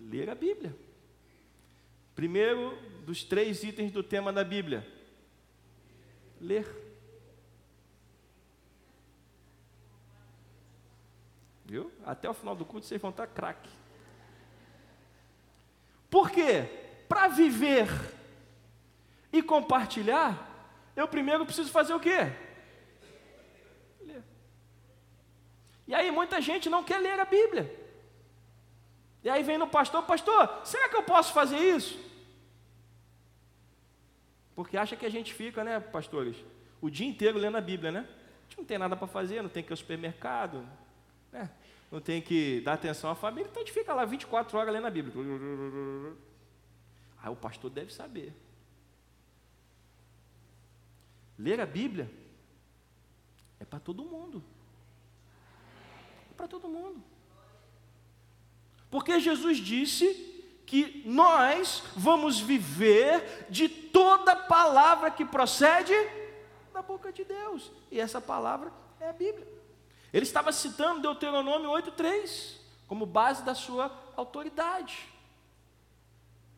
Ler 0.00 0.30
a 0.30 0.34
Bíblia. 0.34 0.76
Primeiro 2.14 2.76
dos 3.04 3.24
três 3.24 3.62
itens 3.64 3.90
do 3.90 4.02
tema 4.02 4.32
da 4.32 4.44
Bíblia: 4.44 4.86
ler. 6.40 6.66
Viu? 11.64 11.90
Até 12.04 12.28
o 12.28 12.34
final 12.34 12.54
do 12.54 12.66
culto 12.66 12.86
vocês 12.86 13.00
vão 13.00 13.10
estar 13.10 13.26
craque. 13.26 13.70
Por 16.10 16.30
quê? 16.30 16.68
Para 17.08 17.28
viver 17.28 17.88
e 19.32 19.42
compartilhar, 19.42 20.46
eu 20.94 21.08
primeiro 21.08 21.46
preciso 21.46 21.70
fazer 21.70 21.94
o 21.94 22.00
quê? 22.00 22.30
Ler. 24.02 24.22
E 25.92 25.94
aí 25.94 26.10
muita 26.10 26.40
gente 26.40 26.70
não 26.70 26.82
quer 26.82 26.96
ler 27.00 27.20
a 27.20 27.24
Bíblia. 27.26 27.70
E 29.22 29.28
aí 29.28 29.42
vem 29.42 29.58
no 29.58 29.68
pastor, 29.68 30.02
pastor, 30.04 30.62
será 30.64 30.88
que 30.88 30.96
eu 30.96 31.02
posso 31.02 31.34
fazer 31.34 31.58
isso? 31.58 32.00
Porque 34.56 34.78
acha 34.78 34.96
que 34.96 35.04
a 35.04 35.10
gente 35.10 35.34
fica, 35.34 35.62
né, 35.62 35.78
pastores, 35.80 36.34
o 36.80 36.88
dia 36.88 37.06
inteiro 37.06 37.38
lendo 37.38 37.58
a 37.58 37.60
Bíblia, 37.60 37.92
né? 37.92 38.08
A 38.08 38.42
gente 38.44 38.56
não 38.56 38.64
tem 38.64 38.78
nada 38.78 38.96
para 38.96 39.06
fazer, 39.06 39.42
não 39.42 39.50
tem 39.50 39.62
que 39.62 39.68
ir 39.68 39.74
ao 39.74 39.76
supermercado, 39.76 40.66
né? 41.30 41.50
não 41.90 42.00
tem 42.00 42.22
que 42.22 42.62
dar 42.62 42.72
atenção 42.72 43.10
à 43.10 43.14
família, 43.14 43.50
então 43.50 43.62
a 43.62 43.66
gente 43.66 43.74
fica 43.74 43.92
lá 43.92 44.06
24 44.06 44.56
horas 44.56 44.72
lendo 44.72 44.86
a 44.86 44.90
Bíblia. 44.90 45.14
Aí 47.22 47.30
o 47.30 47.36
pastor 47.36 47.70
deve 47.70 47.92
saber. 47.92 48.32
Ler 51.38 51.60
a 51.60 51.66
Bíblia 51.66 52.10
é 53.60 53.64
para 53.66 53.78
todo 53.78 54.02
mundo. 54.06 54.42
Para 56.42 56.48
todo 56.48 56.68
mundo. 56.68 57.00
Porque 58.90 59.20
Jesus 59.20 59.58
disse 59.58 60.12
que 60.66 61.04
nós 61.06 61.84
vamos 61.94 62.40
viver 62.40 63.46
de 63.48 63.68
toda 63.68 64.34
palavra 64.34 65.08
que 65.08 65.24
procede 65.24 65.94
da 66.74 66.82
boca 66.82 67.12
de 67.12 67.22
Deus. 67.22 67.70
E 67.92 68.00
essa 68.00 68.20
palavra 68.20 68.72
é 68.98 69.08
a 69.08 69.12
Bíblia. 69.12 69.46
Ele 70.12 70.24
estava 70.24 70.50
citando 70.50 71.00
Deuteronômio 71.00 71.70
8,3 71.70 72.56
como 72.88 73.06
base 73.06 73.44
da 73.44 73.54
sua 73.54 73.96
autoridade. 74.16 75.11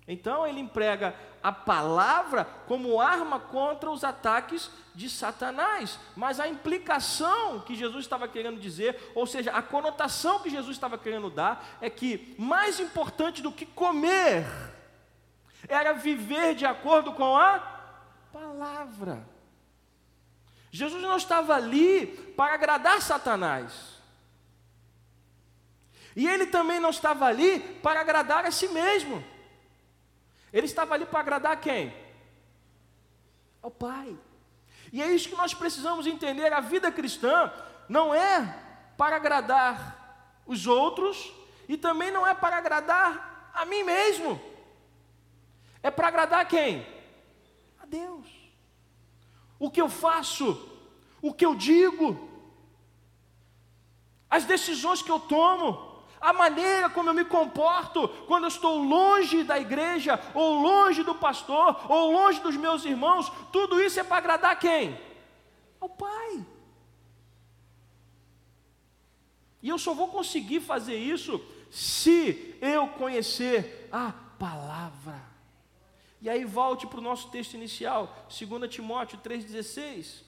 Então 0.06 0.46
ele 0.46 0.60
emprega 0.60 1.14
a 1.42 1.50
palavra 1.50 2.44
como 2.66 3.00
arma 3.00 3.40
contra 3.40 3.90
os 3.90 4.04
ataques 4.04 4.70
de 4.94 5.08
Satanás. 5.08 5.98
Mas 6.14 6.38
a 6.38 6.46
implicação 6.46 7.60
que 7.60 7.74
Jesus 7.74 8.04
estava 8.04 8.28
querendo 8.28 8.60
dizer, 8.60 9.12
ou 9.14 9.26
seja, 9.26 9.50
a 9.52 9.62
conotação 9.62 10.40
que 10.40 10.50
Jesus 10.50 10.76
estava 10.76 10.98
querendo 10.98 11.30
dar, 11.30 11.78
é 11.80 11.88
que 11.88 12.34
mais 12.38 12.78
importante 12.80 13.40
do 13.40 13.50
que 13.50 13.64
comer 13.64 14.44
era 15.66 15.94
viver 15.94 16.54
de 16.54 16.66
acordo 16.66 17.12
com 17.12 17.36
a 17.36 17.58
palavra. 18.30 19.26
Jesus 20.70 21.00
não 21.02 21.16
estava 21.16 21.54
ali 21.54 22.06
para 22.36 22.54
agradar 22.54 23.00
Satanás. 23.00 23.94
E 26.16 26.28
ele 26.28 26.46
também 26.46 26.78
não 26.78 26.90
estava 26.90 27.26
ali 27.26 27.60
para 27.82 28.00
agradar 28.00 28.44
a 28.44 28.50
si 28.50 28.68
mesmo. 28.68 29.24
Ele 30.54 30.66
estava 30.66 30.94
ali 30.94 31.04
para 31.04 31.18
agradar 31.18 31.60
quem? 31.60 31.92
Ao 33.60 33.72
Pai. 33.72 34.16
E 34.92 35.02
é 35.02 35.12
isso 35.12 35.28
que 35.28 35.34
nós 35.34 35.52
precisamos 35.52 36.06
entender: 36.06 36.52
a 36.52 36.60
vida 36.60 36.92
cristã 36.92 37.52
não 37.88 38.14
é 38.14 38.56
para 38.96 39.16
agradar 39.16 40.40
os 40.46 40.68
outros 40.68 41.34
e 41.68 41.76
também 41.76 42.12
não 42.12 42.24
é 42.24 42.32
para 42.32 42.56
agradar 42.56 43.50
a 43.52 43.64
mim 43.64 43.82
mesmo. 43.82 44.40
É 45.82 45.90
para 45.90 46.06
agradar 46.06 46.46
quem? 46.46 46.86
A 47.82 47.86
Deus. 47.86 48.28
O 49.58 49.68
que 49.68 49.80
eu 49.80 49.88
faço, 49.88 50.70
o 51.20 51.34
que 51.34 51.44
eu 51.44 51.56
digo, 51.56 52.30
as 54.30 54.44
decisões 54.44 55.02
que 55.02 55.10
eu 55.10 55.18
tomo, 55.18 55.93
a 56.24 56.32
maneira 56.32 56.88
como 56.88 57.10
eu 57.10 57.14
me 57.14 57.24
comporto 57.24 58.08
quando 58.26 58.44
eu 58.44 58.48
estou 58.48 58.78
longe 58.78 59.42
da 59.42 59.58
igreja, 59.58 60.18
ou 60.32 60.54
longe 60.54 61.02
do 61.02 61.14
pastor, 61.14 61.84
ou 61.90 62.12
longe 62.12 62.40
dos 62.40 62.56
meus 62.56 62.84
irmãos, 62.84 63.30
tudo 63.52 63.80
isso 63.80 64.00
é 64.00 64.02
para 64.02 64.16
agradar 64.16 64.58
quem? 64.58 64.98
Ao 65.78 65.88
Pai. 65.88 66.46
E 69.62 69.68
eu 69.68 69.78
só 69.78 69.92
vou 69.92 70.08
conseguir 70.08 70.60
fazer 70.60 70.96
isso 70.96 71.44
se 71.70 72.56
eu 72.60 72.88
conhecer 72.88 73.88
a 73.92 74.12
palavra. 74.38 75.22
E 76.22 76.30
aí 76.30 76.44
volte 76.46 76.86
para 76.86 77.00
o 77.00 77.02
nosso 77.02 77.28
texto 77.30 77.52
inicial, 77.52 78.26
2 78.28 78.70
Timóteo 78.72 79.18
3,16. 79.18 80.22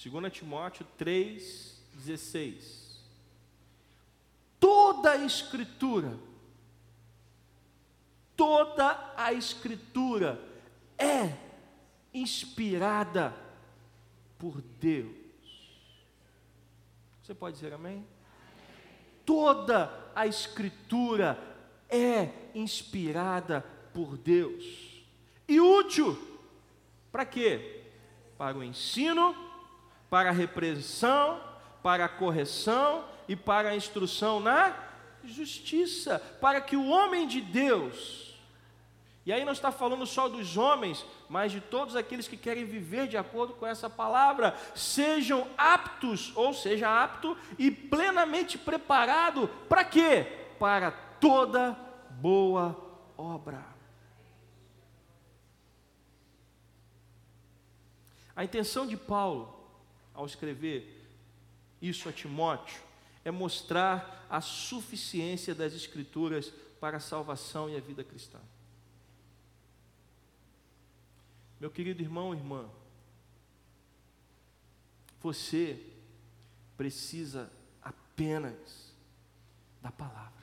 2 0.00 0.32
Timóteo 0.32 0.86
3,16. 0.96 3.00
Toda 4.60 5.10
a 5.10 5.16
Escritura, 5.16 6.16
toda 8.36 9.12
a 9.16 9.32
Escritura 9.32 10.40
é 10.96 11.36
inspirada 12.14 13.34
por 14.38 14.62
Deus. 14.80 15.16
Você 17.20 17.34
pode 17.34 17.56
dizer 17.56 17.72
amém? 17.72 18.06
Toda 19.26 20.12
a 20.14 20.28
Escritura 20.28 21.36
é 21.88 22.30
inspirada 22.54 23.62
por 23.92 24.16
Deus 24.16 25.02
e 25.48 25.60
útil 25.60 26.16
para 27.10 27.26
quê? 27.26 27.82
Para 28.36 28.56
o 28.56 28.62
ensino 28.62 29.47
para 30.10 30.30
a 30.30 30.32
repreensão, 30.32 31.40
para 31.82 32.04
a 32.04 32.08
correção 32.08 33.04
e 33.26 33.36
para 33.36 33.70
a 33.70 33.76
instrução 33.76 34.40
na 34.40 34.74
justiça, 35.24 36.18
para 36.40 36.60
que 36.60 36.76
o 36.76 36.88
homem 36.88 37.26
de 37.26 37.40
Deus, 37.40 38.28
e 39.26 39.32
aí 39.32 39.44
não 39.44 39.52
está 39.52 39.70
falando 39.70 40.06
só 40.06 40.26
dos 40.26 40.56
homens, 40.56 41.04
mas 41.28 41.52
de 41.52 41.60
todos 41.60 41.94
aqueles 41.94 42.26
que 42.26 42.36
querem 42.36 42.64
viver 42.64 43.06
de 43.06 43.18
acordo 43.18 43.52
com 43.52 43.66
essa 43.66 43.90
palavra, 43.90 44.56
sejam 44.74 45.46
aptos, 45.58 46.32
ou 46.34 46.54
seja, 46.54 46.88
apto 46.88 47.36
e 47.58 47.70
plenamente 47.70 48.56
preparado 48.56 49.46
para 49.68 49.84
quê? 49.84 50.24
Para 50.58 50.90
toda 50.90 51.76
boa 52.12 52.74
obra. 53.18 53.62
A 58.34 58.44
intenção 58.44 58.86
de 58.86 58.96
Paulo 58.96 59.57
ao 60.18 60.26
escrever 60.26 61.06
isso 61.80 62.08
a 62.08 62.12
Timóteo, 62.12 62.82
é 63.24 63.30
mostrar 63.30 64.26
a 64.28 64.40
suficiência 64.40 65.54
das 65.54 65.72
Escrituras 65.74 66.52
para 66.80 66.96
a 66.96 67.00
salvação 67.00 67.70
e 67.70 67.76
a 67.76 67.80
vida 67.80 68.02
cristã. 68.02 68.40
Meu 71.60 71.70
querido 71.70 72.02
irmão 72.02 72.34
e 72.34 72.36
irmã, 72.36 72.68
você 75.20 75.86
precisa 76.76 77.48
apenas 77.80 78.92
da 79.80 79.92
palavra. 79.92 80.42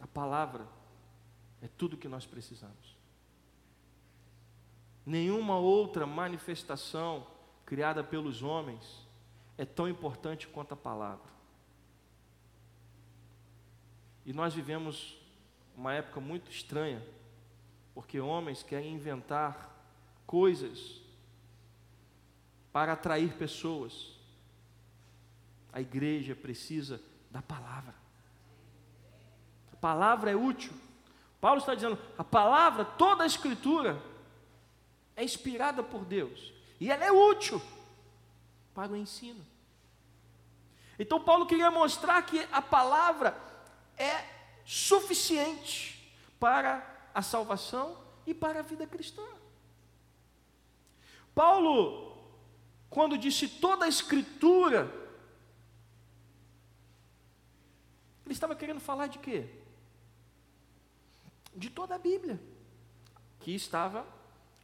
A 0.00 0.06
palavra 0.06 0.68
é 1.62 1.68
tudo 1.78 1.96
que 1.96 2.08
nós 2.08 2.26
precisamos. 2.26 2.95
Nenhuma 5.06 5.56
outra 5.56 6.04
manifestação 6.04 7.24
criada 7.64 8.02
pelos 8.02 8.42
homens 8.42 9.06
é 9.56 9.64
tão 9.64 9.88
importante 9.88 10.48
quanto 10.48 10.74
a 10.74 10.76
palavra. 10.76 11.36
E 14.24 14.32
nós 14.32 14.52
vivemos 14.52 15.16
uma 15.76 15.92
época 15.92 16.20
muito 16.20 16.50
estranha, 16.50 17.00
porque 17.94 18.18
homens 18.18 18.64
querem 18.64 18.92
inventar 18.92 19.72
coisas 20.26 21.00
para 22.72 22.94
atrair 22.94 23.34
pessoas. 23.34 24.18
A 25.72 25.80
igreja 25.80 26.34
precisa 26.34 27.00
da 27.30 27.40
palavra. 27.40 27.94
A 29.72 29.76
palavra 29.76 30.32
é 30.32 30.34
útil. 30.34 30.72
Paulo 31.40 31.60
está 31.60 31.76
dizendo, 31.76 31.96
a 32.18 32.24
palavra, 32.24 32.84
toda 32.84 33.22
a 33.22 33.26
escritura, 33.26 34.02
é 35.16 35.24
inspirada 35.24 35.82
por 35.82 36.04
Deus 36.04 36.52
e 36.78 36.90
ela 36.90 37.04
é 37.04 37.10
útil 37.10 37.60
para 38.74 38.92
o 38.92 38.96
ensino. 38.96 39.44
Então, 40.98 41.22
Paulo 41.22 41.46
queria 41.46 41.70
mostrar 41.70 42.22
que 42.22 42.46
a 42.52 42.60
palavra 42.62 43.36
é 43.96 44.24
suficiente 44.64 46.12
para 46.38 47.10
a 47.14 47.22
salvação 47.22 47.98
e 48.26 48.34
para 48.34 48.60
a 48.60 48.62
vida 48.62 48.86
cristã. 48.86 49.26
Paulo, 51.34 52.16
quando 52.88 53.18
disse 53.18 53.48
toda 53.48 53.84
a 53.84 53.88
Escritura, 53.88 54.90
ele 58.24 58.32
estava 58.32 58.56
querendo 58.56 58.80
falar 58.80 59.06
de 59.06 59.18
quê? 59.18 59.48
De 61.54 61.70
toda 61.70 61.94
a 61.94 61.98
Bíblia, 61.98 62.40
que 63.40 63.54
estava 63.54 64.15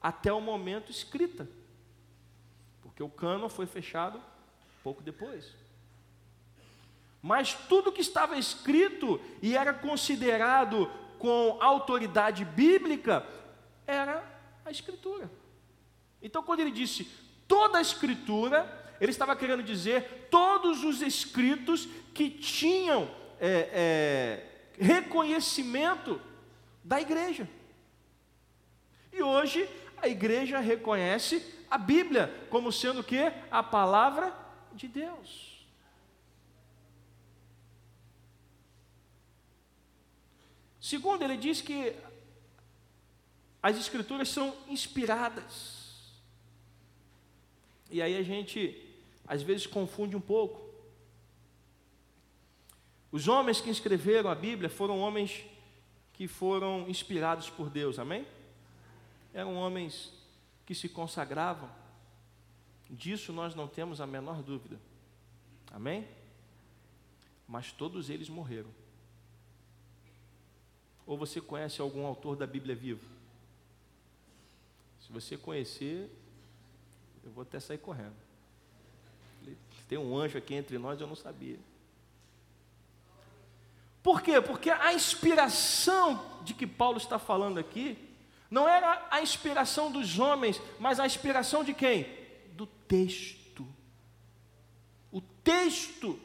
até 0.03 0.33
o 0.33 0.41
momento 0.41 0.91
escrita, 0.91 1.49
porque 2.83 3.03
o 3.03 3.09
cano 3.09 3.49
foi 3.49 3.67
fechado 3.67 4.21
pouco 4.83 5.03
depois. 5.03 5.55
Mas 7.23 7.55
tudo 7.55 7.93
que 7.93 8.01
estava 8.01 8.37
escrito 8.37 9.21
e 9.41 9.57
era 9.57 9.73
considerado 9.73 10.91
com 11.19 11.57
autoridade 11.61 12.45
bíblica 12.45 13.25
era 13.87 14.25
a 14.65 14.71
Escritura. 14.73 15.31
Então, 16.21 16.43
quando 16.43 16.61
ele 16.61 16.73
disse 16.73 17.09
toda 17.47 17.79
a 17.79 17.81
Escritura, 17.81 18.95
ele 19.01 19.13
estava 19.13 19.37
querendo 19.37 19.63
dizer 19.63 20.29
todos 20.31 20.83
os 20.83 21.01
escritos 21.01 21.89
que 22.13 22.29
tinham 22.29 23.09
é, 23.41 23.69
é, 23.73 24.83
reconhecimento 24.83 26.21
da 26.83 27.01
igreja. 27.01 27.49
E 29.13 29.23
hoje 29.23 29.69
a 30.03 30.09
igreja 30.09 30.59
reconhece 30.59 31.43
a 31.71 31.79
Bíblia 31.79 32.47
como 32.51 32.73
sendo 32.73 33.01
o 33.01 33.05
que? 33.05 33.33
A 33.51 33.63
palavra 33.63 34.37
de 34.75 34.89
Deus. 34.89 35.65
Segundo, 40.81 41.23
ele 41.23 41.37
diz 41.37 41.61
que 41.61 41.95
as 43.63 43.79
escrituras 43.79 44.29
são 44.29 44.55
inspiradas. 44.69 45.81
E 47.89 48.03
aí 48.03 48.17
a 48.17 48.23
gente 48.23 48.85
às 49.27 49.43
vezes 49.43 49.67
confunde 49.67 50.17
um 50.17 50.21
pouco. 50.21 50.61
Os 53.13 53.29
homens 53.29 53.61
que 53.61 53.71
escreveram 53.71 54.29
a 54.29 54.35
Bíblia 54.35 54.69
foram 54.69 54.99
homens 54.99 55.45
que 56.13 56.27
foram 56.27 56.89
inspirados 56.89 57.49
por 57.49 57.71
Deus, 57.71 58.01
amém? 58.01 58.27
Eram 59.33 59.57
homens 59.57 60.13
que 60.67 60.75
se 60.75 60.89
consagravam, 60.89 61.71
disso 62.89 63.33
nós 63.33 63.55
não 63.55 63.67
temos 63.67 64.01
a 64.01 64.07
menor 64.07 64.43
dúvida, 64.43 64.79
amém? 65.71 66.07
mas 67.53 67.71
todos 67.71 68.09
eles 68.09 68.31
morreram. 68.31 68.71
Ou 71.07 71.19
você 71.19 71.39
conhece 71.39 71.83
algum 71.83 72.07
autor 72.07 72.35
da 72.35 72.47
Bíblia 72.47 72.75
vivo? 72.75 73.07
Se 75.03 75.13
você 75.13 75.37
conhecer, 75.37 76.11
eu 77.23 77.31
vou 77.31 77.43
até 77.43 77.61
sair 77.61 77.77
correndo. 77.77 78.17
Tem 79.87 79.99
um 79.99 80.17
anjo 80.17 80.39
aqui 80.39 80.55
entre 80.55 80.79
nós, 80.79 80.99
eu 80.99 81.07
não 81.07 81.15
sabia. 81.15 81.59
Por 84.03 84.23
quê? 84.23 84.41
Porque 84.41 84.71
a 84.71 84.95
inspiração 84.95 86.41
de 86.43 86.55
que 86.55 86.67
Paulo 86.67 86.97
está 86.97 87.19
falando 87.19 87.59
aqui 87.59 88.12
não 88.53 88.69
era 88.69 89.09
a 89.11 89.23
inspiração 89.23 89.91
dos 89.91 90.19
homens, 90.19 90.61
mas 90.79 91.01
a 91.01 91.07
inspiração 91.07 91.65
de 91.65 91.73
quem? 91.73 92.07
Do 92.53 92.67
texto. 92.67 93.67
O 95.11 95.23
texto 95.23 96.21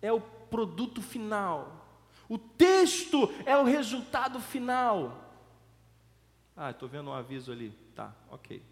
é 0.00 0.10
o 0.10 0.22
produto 0.22 1.02
final. 1.02 1.86
O 2.30 2.38
texto 2.38 3.30
é 3.44 3.58
o 3.58 3.64
resultado 3.64 4.40
final. 4.40 5.34
Ah, 6.56 6.70
estou 6.70 6.88
vendo 6.88 7.10
um 7.10 7.12
aviso 7.12 7.52
ali. 7.52 7.70
Tá, 7.94 8.10
ok. 8.30 8.62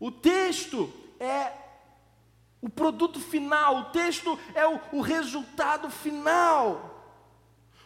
O 0.00 0.10
texto 0.10 0.92
é 1.20 1.52
o 2.60 2.68
produto 2.68 3.20
final, 3.20 3.76
o 3.76 3.84
texto 3.84 4.36
é 4.52 4.66
o, 4.66 4.80
o 4.94 5.00
resultado 5.00 5.88
final. 5.88 6.89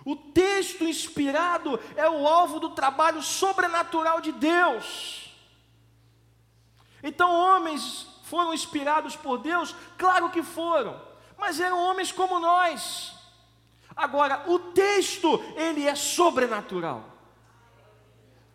O 0.05 0.14
texto 0.14 0.85
inspirado 0.85 1.81
é 1.97 2.09
o 2.09 2.27
alvo 2.29 2.61
do 2.61 2.71
trabalho 2.71 3.23
sobrenatural 3.23 4.21
de 4.21 4.33
Deus. 4.33 5.35
Então, 7.03 7.33
homens 7.33 8.07
foram 8.25 8.53
inspirados 8.53 9.17
por 9.17 9.38
Deus? 9.38 9.75
Claro 9.97 10.31
que 10.31 10.43
foram, 10.43 11.01
mas 11.38 11.61
eram 11.61 11.79
homens 11.79 12.12
como 12.12 12.38
nós. 12.38 13.14
Agora, 13.97 14.45
o 14.47 14.59
texto, 14.59 15.43
ele 15.57 15.87
é 15.87 15.95
sobrenatural. 15.95 17.05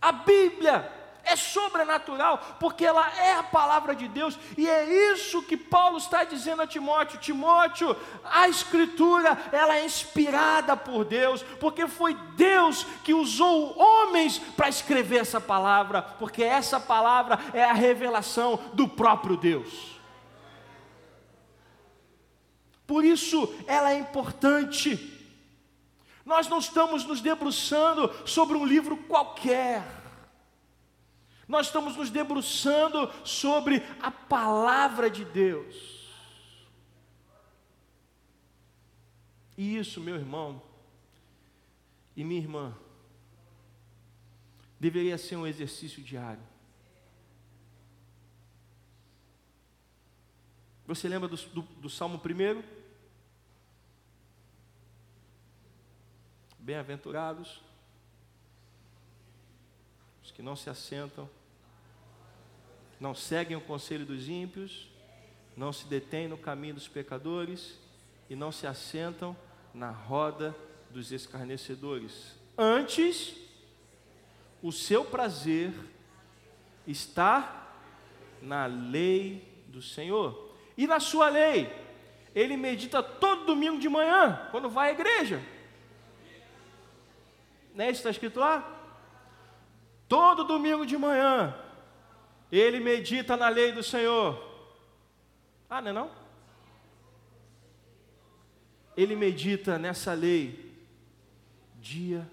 A 0.01 0.11
Bíblia 0.11 0.98
é 1.29 1.35
sobrenatural, 1.35 2.39
porque 2.59 2.85
ela 2.85 3.07
é 3.17 3.35
a 3.35 3.43
palavra 3.43 3.95
de 3.95 4.07
Deus, 4.07 4.37
e 4.57 4.67
é 4.67 5.11
isso 5.13 5.43
que 5.43 5.55
Paulo 5.55 5.97
está 5.97 6.23
dizendo 6.23 6.61
a 6.61 6.67
Timóteo: 6.67 7.19
Timóteo, 7.19 7.95
a 8.23 8.47
Escritura, 8.47 9.37
ela 9.51 9.77
é 9.77 9.85
inspirada 9.85 10.75
por 10.75 11.05
Deus, 11.05 11.43
porque 11.59 11.87
foi 11.87 12.13
Deus 12.35 12.83
que 13.03 13.13
usou 13.13 13.77
homens 13.77 14.39
para 14.39 14.69
escrever 14.69 15.17
essa 15.17 15.39
palavra, 15.39 16.01
porque 16.01 16.43
essa 16.43 16.79
palavra 16.79 17.39
é 17.53 17.63
a 17.63 17.73
revelação 17.73 18.59
do 18.73 18.87
próprio 18.87 19.37
Deus. 19.37 19.99
Por 22.87 23.05
isso 23.05 23.53
ela 23.67 23.91
é 23.91 23.99
importante. 23.99 25.15
Nós 26.25 26.47
não 26.47 26.57
estamos 26.57 27.05
nos 27.05 27.21
debruçando 27.21 28.11
sobre 28.25 28.57
um 28.57 28.65
livro 28.65 28.97
qualquer. 28.97 29.98
Nós 31.49 31.65
estamos 31.65 31.97
nos 31.97 32.11
debruçando 32.11 33.11
sobre 33.25 33.77
a 33.99 34.11
palavra 34.11 35.09
de 35.09 35.25
Deus. 35.25 36.07
E 39.57 39.75
isso, 39.75 39.99
meu 39.99 40.15
irmão 40.15 40.61
e 42.15 42.23
minha 42.23 42.39
irmã, 42.39 42.77
deveria 44.79 45.17
ser 45.17 45.37
um 45.37 45.47
exercício 45.47 46.03
diário. 46.03 46.43
Você 50.85 51.09
lembra 51.09 51.27
do, 51.27 51.35
do, 51.35 51.61
do 51.63 51.89
Salmo 51.89 52.21
1? 52.23 52.63
Bem-aventurados 56.59 57.59
os 60.23 60.29
que 60.29 60.43
não 60.43 60.55
se 60.55 60.69
assentam 60.69 61.27
não 62.99 63.15
seguem 63.15 63.55
o 63.55 63.61
conselho 63.61 64.05
dos 64.05 64.27
ímpios, 64.27 64.89
não 65.55 65.71
se 65.71 65.85
detêm 65.87 66.27
no 66.27 66.37
caminho 66.37 66.75
dos 66.75 66.87
pecadores 66.87 67.79
e 68.29 68.35
não 68.35 68.51
se 68.51 68.67
assentam 68.67 69.35
na 69.73 69.91
roda 69.91 70.55
dos 70.89 71.11
escarnecedores. 71.11 72.35
Antes, 72.57 73.35
o 74.61 74.71
seu 74.71 75.05
prazer 75.05 75.73
está 76.85 77.73
na 78.41 78.65
lei 78.65 79.63
do 79.67 79.81
Senhor. 79.81 80.55
E 80.77 80.87
na 80.87 80.99
sua 80.99 81.29
lei, 81.29 81.71
ele 82.33 82.57
medita 82.57 83.01
todo 83.01 83.45
domingo 83.45 83.79
de 83.79 83.89
manhã, 83.89 84.47
quando 84.51 84.69
vai 84.69 84.89
à 84.89 84.93
igreja. 84.93 85.41
Não 87.73 87.85
é 87.85 87.89
está 87.89 88.09
escrito 88.09 88.39
lá? 88.39 88.75
Todo 90.07 90.43
domingo 90.43 90.85
de 90.85 90.97
manhã, 90.97 91.55
ele 92.51 92.79
medita 92.79 93.37
na 93.37 93.47
lei 93.49 93.71
do 93.71 93.83
Senhor. 93.83 94.47
Ah, 95.69 95.81
não 95.81 95.89
é 95.89 95.93
não? 95.93 96.11
Ele 98.97 99.15
medita 99.15 99.77
nessa 99.77 100.13
lei 100.13 100.75
dia 101.79 102.29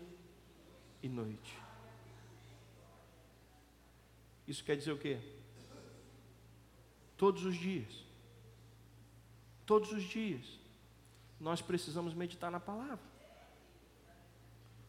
e 1.03 1.09
noite. 1.09 1.59
Isso 4.49 4.65
quer 4.65 4.77
dizer 4.77 4.93
o 4.93 4.99
quê? 4.99 5.19
Todos 7.17 7.45
os 7.45 7.57
dias. 7.57 8.05
Todos 9.65 9.93
os 9.93 10.03
dias. 10.03 10.45
Nós 11.39 11.61
precisamos 11.61 12.15
meditar 12.15 12.51
na 12.51 12.61
palavra. 12.61 12.99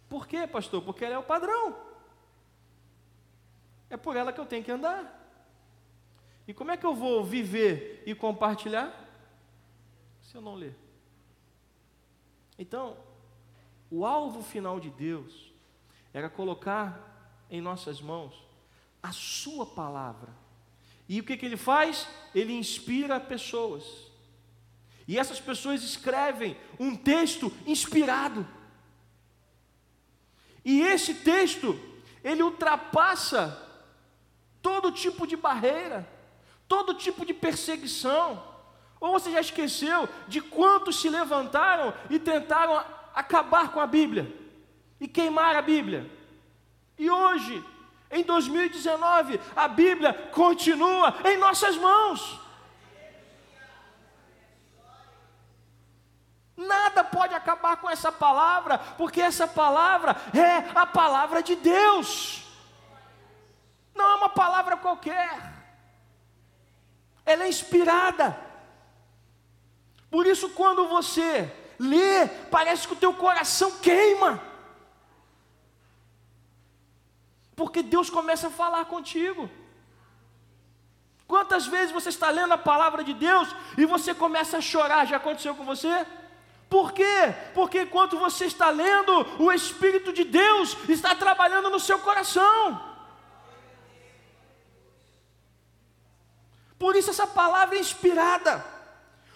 Por 0.08 0.28
quê, 0.28 0.48
pastor? 0.48 0.82
Porque 0.82 1.04
ela 1.04 1.16
é 1.16 1.18
o 1.18 1.24
padrão. 1.24 1.76
É 3.90 3.98
por 3.98 4.16
ela 4.16 4.32
que 4.32 4.40
eu 4.40 4.46
tenho 4.46 4.64
que 4.64 4.72
andar. 4.72 5.17
E 6.48 6.54
como 6.54 6.72
é 6.72 6.78
que 6.78 6.86
eu 6.86 6.96
vou 6.96 7.24
viver 7.24 8.04
e 8.06 8.16
compartilhar 8.16 9.06
se 10.22 10.36
eu 10.36 10.42
não 10.42 10.56
ler? 10.56 10.76
Então, 12.58 12.98
o 13.92 14.06
alvo 14.06 14.42
final 14.42 14.80
de 14.80 14.90
Deus 14.90 15.52
era 16.14 16.30
colocar 16.30 17.46
em 17.50 17.62
nossas 17.62 18.02
mãos 18.02 18.34
a 19.04 19.12
Sua 19.12 19.66
palavra. 19.66 20.34
E 21.08 21.20
o 21.20 21.24
que, 21.24 21.38
que 21.38 21.46
Ele 21.46 21.58
faz? 21.58 22.08
Ele 22.34 22.54
inspira 22.54 23.20
pessoas. 23.20 24.08
E 25.08 25.18
essas 25.18 25.40
pessoas 25.40 25.84
escrevem 25.84 26.58
um 26.80 26.96
texto 26.96 27.52
inspirado. 27.66 28.46
E 30.66 30.82
esse 30.82 31.14
texto, 31.14 31.80
ele 32.22 32.44
ultrapassa 32.44 33.66
todo 34.62 34.92
tipo 34.92 35.26
de 35.26 35.38
barreira, 35.38 36.06
todo 36.68 36.94
tipo 36.94 37.26
de 37.26 37.34
perseguição. 37.34 38.44
Ou 39.00 39.12
você 39.12 39.32
já 39.32 39.40
esqueceu 39.40 40.10
de 40.28 40.42
quantos 40.42 41.00
se 41.00 41.10
levantaram 41.10 41.94
e 42.10 42.20
tentaram 42.20 42.84
acabar 43.14 43.70
com 43.72 43.80
a 43.80 43.88
Bíblia 43.88 44.34
e 45.00 45.08
queimar 45.08 45.56
a 45.56 45.62
Bíblia? 45.62 46.10
E 46.98 47.10
hoje, 47.10 47.64
em 48.10 48.24
2019, 48.24 49.40
a 49.56 49.68
Bíblia 49.68 50.14
continua 50.32 51.16
em 51.26 51.38
nossas 51.38 51.78
mãos. 51.78 52.40
Nada 56.56 57.04
pode 57.04 57.36
acabar 57.36 57.78
com 57.78 57.88
essa 57.88 58.12
palavra, 58.12 58.80
porque 58.80 59.22
essa 59.22 59.48
palavra 59.48 60.16
é 60.34 60.72
a 60.74 60.88
palavra 60.88 61.44
de 61.44 61.56
Deus. 61.56 62.44
Não 63.94 64.10
é 64.12 64.16
uma 64.16 64.30
palavra 64.30 64.76
qualquer. 64.76 65.57
Ela 67.28 67.44
é 67.44 67.50
inspirada. 67.50 68.26
Por 70.10 70.26
isso, 70.26 70.50
quando 70.60 70.88
você 70.88 71.32
lê, 71.78 72.28
parece 72.50 72.88
que 72.88 72.94
o 72.94 73.02
teu 73.04 73.14
coração 73.14 73.70
queima. 73.88 74.42
Porque 77.56 77.84
Deus 77.84 78.10
começa 78.10 78.48
a 78.48 78.58
falar 78.62 78.86
contigo. 78.86 79.50
Quantas 81.28 81.68
vezes 81.68 81.92
você 81.92 82.10
está 82.10 82.30
lendo 82.30 82.54
a 82.54 82.58
palavra 82.58 83.04
de 83.04 83.14
Deus 83.14 83.54
e 83.78 83.86
você 83.86 84.14
começa 84.14 84.58
a 84.58 84.62
chorar? 84.62 85.06
Já 85.06 85.18
aconteceu 85.18 85.54
com 85.54 85.66
você? 85.66 86.06
Por 86.70 86.94
quê? 86.94 87.34
Porque 87.54 87.82
enquanto 87.82 88.18
você 88.18 88.46
está 88.46 88.70
lendo, 88.70 89.12
o 89.38 89.52
Espírito 89.52 90.14
de 90.14 90.24
Deus 90.24 90.78
está 90.88 91.14
trabalhando 91.14 91.70
no 91.70 91.80
seu 91.80 92.00
coração. 92.00 92.97
Por 96.78 96.96
isso 96.96 97.10
essa 97.10 97.26
palavra 97.26 97.76
é 97.76 97.80
inspirada. 97.80 98.64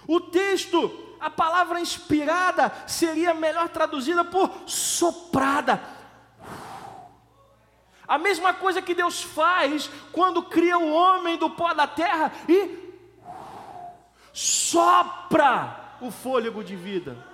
O 0.07 0.19
texto, 0.19 1.15
a 1.19 1.29
palavra 1.29 1.79
inspirada 1.79 2.71
seria 2.87 3.33
melhor 3.33 3.69
traduzida 3.69 4.23
por 4.23 4.49
soprada. 4.65 5.81
A 8.07 8.17
mesma 8.17 8.53
coisa 8.53 8.81
que 8.81 8.93
Deus 8.93 9.21
faz 9.21 9.89
quando 10.11 10.43
cria 10.43 10.77
o 10.77 10.91
homem 10.91 11.37
do 11.37 11.49
pó 11.49 11.73
da 11.73 11.87
terra 11.87 12.31
e 12.47 12.91
sopra 14.33 15.97
o 16.01 16.11
fôlego 16.11 16.63
de 16.63 16.75
vida. 16.75 17.31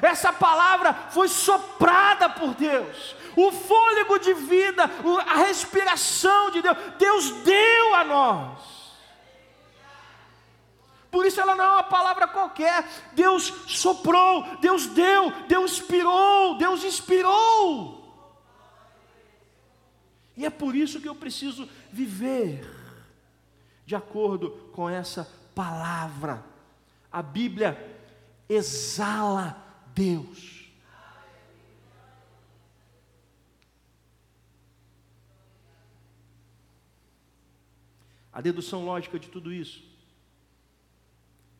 Essa 0.00 0.32
palavra 0.32 0.94
foi 1.10 1.28
soprada 1.28 2.28
por 2.28 2.54
Deus. 2.54 3.14
O 3.36 3.50
fôlego 3.50 4.18
de 4.18 4.34
vida, 4.34 4.84
a 5.26 5.36
respiração 5.36 6.50
de 6.50 6.62
Deus, 6.62 6.76
Deus 6.98 7.30
deu 7.42 7.94
a 7.94 8.04
nós. 8.04 8.81
Por 11.12 11.26
isso 11.26 11.38
ela 11.38 11.54
não 11.54 11.62
é 11.62 11.68
uma 11.68 11.82
palavra 11.82 12.26
qualquer. 12.26 12.88
Deus 13.12 13.44
soprou, 13.68 14.56
Deus 14.62 14.86
deu, 14.86 15.30
Deus 15.46 15.72
inspirou, 15.72 16.56
Deus 16.56 16.82
inspirou. 16.82 18.00
E 20.34 20.46
é 20.46 20.48
por 20.48 20.74
isso 20.74 21.02
que 21.02 21.08
eu 21.08 21.14
preciso 21.14 21.68
viver 21.92 22.66
de 23.84 23.94
acordo 23.94 24.52
com 24.72 24.88
essa 24.88 25.30
palavra. 25.54 26.42
A 27.12 27.20
Bíblia 27.20 27.76
exala 28.48 29.62
Deus. 29.94 30.72
A 38.32 38.40
dedução 38.40 38.86
lógica 38.86 39.18
de 39.18 39.28
tudo 39.28 39.52
isso 39.52 39.91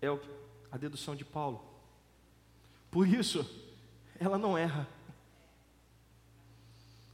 é 0.03 0.19
a 0.71 0.77
dedução 0.77 1.15
de 1.15 1.25
Paulo. 1.25 1.65
Por 2.91 3.07
isso, 3.07 3.49
ela 4.19 4.37
não 4.37 4.59
erra. 4.59 4.87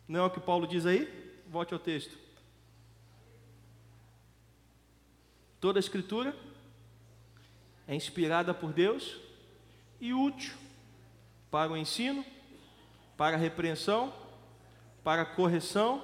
Não 0.09 0.21
é 0.21 0.23
o 0.25 0.31
que 0.31 0.41
Paulo 0.41 0.67
diz 0.67 0.87
aí? 0.87 1.07
Volte 1.47 1.75
ao 1.75 1.79
texto. 1.79 2.17
Toda 5.61 5.79
a 5.79 5.81
Escritura 5.81 6.35
é 7.87 7.95
inspirada 7.95 8.55
por 8.55 8.73
Deus 8.73 9.19
e 10.01 10.15
útil 10.15 10.57
para 11.51 11.71
o 11.71 11.77
ensino, 11.77 12.25
para 13.17 13.37
a 13.37 13.41
repreensão, 13.41 14.15
para 15.05 15.23
a 15.23 15.27
correção 15.27 16.03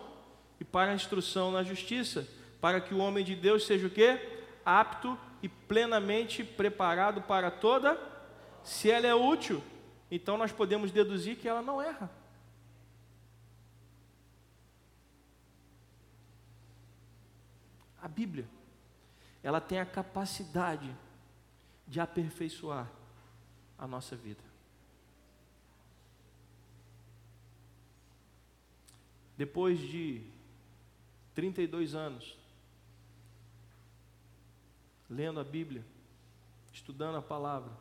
e 0.60 0.64
para 0.64 0.92
a 0.92 0.94
instrução 0.94 1.50
na 1.50 1.62
justiça, 1.62 2.28
para 2.60 2.80
que 2.80 2.92
o 2.92 2.98
homem 2.98 3.24
de 3.24 3.34
Deus 3.34 3.64
seja 3.64 3.86
o 3.86 3.90
quê? 3.90 4.42
Apto 4.64 5.18
e 5.44 5.48
plenamente 5.48 6.42
preparado 6.42 7.20
para 7.20 7.50
toda. 7.50 8.00
Se 8.62 8.90
ela 8.90 9.06
é 9.06 9.14
útil, 9.14 9.62
então 10.10 10.38
nós 10.38 10.50
podemos 10.50 10.90
deduzir 10.90 11.36
que 11.36 11.46
ela 11.46 11.60
não 11.60 11.82
erra. 11.82 12.10
A 18.00 18.08
Bíblia, 18.08 18.46
ela 19.42 19.60
tem 19.60 19.78
a 19.78 19.84
capacidade 19.84 20.90
de 21.86 22.00
aperfeiçoar 22.00 22.90
a 23.78 23.86
nossa 23.86 24.16
vida. 24.16 24.42
Depois 29.36 29.78
de 29.78 30.22
32 31.34 31.94
anos 31.94 32.43
lendo 35.14 35.38
a 35.38 35.44
Bíblia, 35.44 35.84
estudando 36.72 37.16
a 37.16 37.22
palavra, 37.22 37.72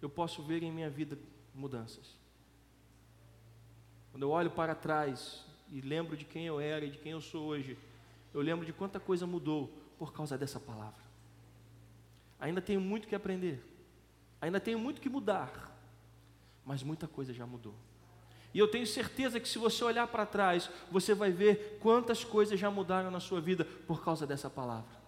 eu 0.00 0.10
posso 0.10 0.42
ver 0.42 0.62
em 0.62 0.72
minha 0.72 0.90
vida 0.90 1.16
mudanças. 1.54 2.18
Quando 4.10 4.24
eu 4.24 4.30
olho 4.30 4.50
para 4.50 4.74
trás 4.74 5.46
e 5.70 5.80
lembro 5.80 6.16
de 6.16 6.24
quem 6.24 6.44
eu 6.44 6.60
era 6.60 6.84
e 6.84 6.90
de 6.90 6.98
quem 6.98 7.12
eu 7.12 7.20
sou 7.20 7.46
hoje, 7.46 7.78
eu 8.34 8.40
lembro 8.40 8.66
de 8.66 8.72
quanta 8.72 8.98
coisa 8.98 9.26
mudou 9.26 9.72
por 9.98 10.12
causa 10.12 10.36
dessa 10.36 10.58
palavra. 10.58 11.02
Ainda 12.40 12.60
tenho 12.60 12.80
muito 12.80 13.06
que 13.06 13.14
aprender, 13.14 13.62
ainda 14.40 14.58
tenho 14.58 14.78
muito 14.78 15.00
que 15.00 15.08
mudar, 15.08 15.72
mas 16.66 16.82
muita 16.82 17.06
coisa 17.06 17.32
já 17.32 17.46
mudou. 17.46 17.74
E 18.52 18.58
eu 18.58 18.68
tenho 18.68 18.86
certeza 18.86 19.40
que 19.40 19.48
se 19.48 19.58
você 19.58 19.82
olhar 19.82 20.06
para 20.08 20.26
trás, 20.26 20.68
você 20.90 21.14
vai 21.14 21.30
ver 21.30 21.78
quantas 21.80 22.22
coisas 22.22 22.58
já 22.60 22.70
mudaram 22.70 23.10
na 23.10 23.20
sua 23.20 23.40
vida 23.40 23.64
por 23.64 24.04
causa 24.04 24.26
dessa 24.26 24.50
palavra. 24.50 25.01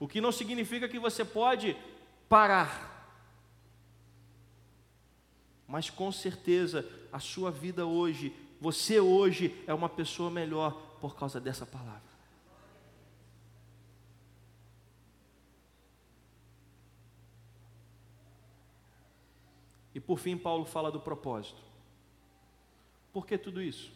O 0.00 0.06
que 0.06 0.20
não 0.20 0.30
significa 0.30 0.88
que 0.88 0.98
você 0.98 1.24
pode 1.24 1.76
parar. 2.28 2.96
Mas 5.66 5.90
com 5.90 6.10
certeza 6.12 6.88
a 7.12 7.18
sua 7.18 7.50
vida 7.50 7.84
hoje, 7.84 8.34
você 8.60 9.00
hoje 9.00 9.62
é 9.66 9.74
uma 9.74 9.88
pessoa 9.88 10.30
melhor 10.30 10.72
por 11.00 11.16
causa 11.16 11.40
dessa 11.40 11.66
palavra. 11.66 12.08
E 19.94 20.00
por 20.00 20.18
fim, 20.18 20.38
Paulo 20.38 20.64
fala 20.64 20.92
do 20.92 21.00
propósito. 21.00 21.60
Por 23.12 23.26
que 23.26 23.36
tudo 23.36 23.60
isso? 23.60 23.92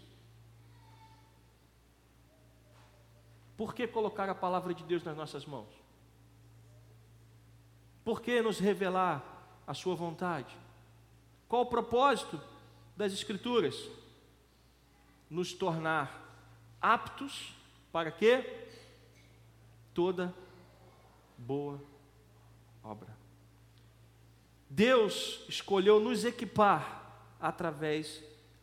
Por 3.56 3.72
que 3.72 3.86
colocar 3.86 4.28
a 4.28 4.34
palavra 4.34 4.74
de 4.74 4.82
Deus 4.82 5.04
nas 5.04 5.16
nossas 5.16 5.46
mãos? 5.46 5.81
Por 8.04 8.20
que 8.20 8.42
nos 8.42 8.58
revelar 8.58 9.22
a 9.66 9.74
Sua 9.74 9.94
vontade? 9.94 10.54
Qual 11.48 11.62
o 11.62 11.66
propósito 11.66 12.40
das 12.96 13.12
Escrituras? 13.12 13.88
Nos 15.30 15.52
tornar 15.52 16.20
aptos 16.80 17.54
para 17.92 18.10
quê? 18.10 18.66
Toda 19.94 20.34
boa 21.38 21.80
obra. 22.82 23.08
Deus 24.68 25.44
escolheu 25.48 26.00
nos 26.00 26.24
equipar 26.24 27.02
através 27.40 28.22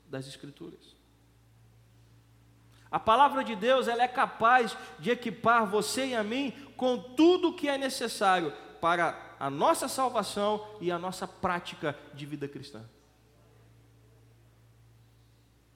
das 0.10 0.28
Escrituras. 0.28 0.96
A 2.92 3.00
palavra 3.00 3.44
de 3.44 3.56
Deus 3.56 3.88
ela 3.88 4.04
é 4.04 4.08
capaz 4.08 4.76
de 4.98 5.12
equipar 5.12 5.68
você 5.68 6.08
e 6.08 6.16
a 6.16 6.24
mim 6.24 6.52
com 6.76 6.98
tudo 6.98 7.50
o 7.50 7.54
que 7.56 7.70
é 7.70 7.78
necessário 7.78 8.52
para 8.82 9.29
a 9.40 9.50
nossa 9.50 9.88
salvação 9.88 10.68
e 10.82 10.92
a 10.92 11.00
nossa 11.00 11.26
prática 11.26 11.98
de 12.14 12.26
vida 12.26 12.48
cristã. 12.48 12.84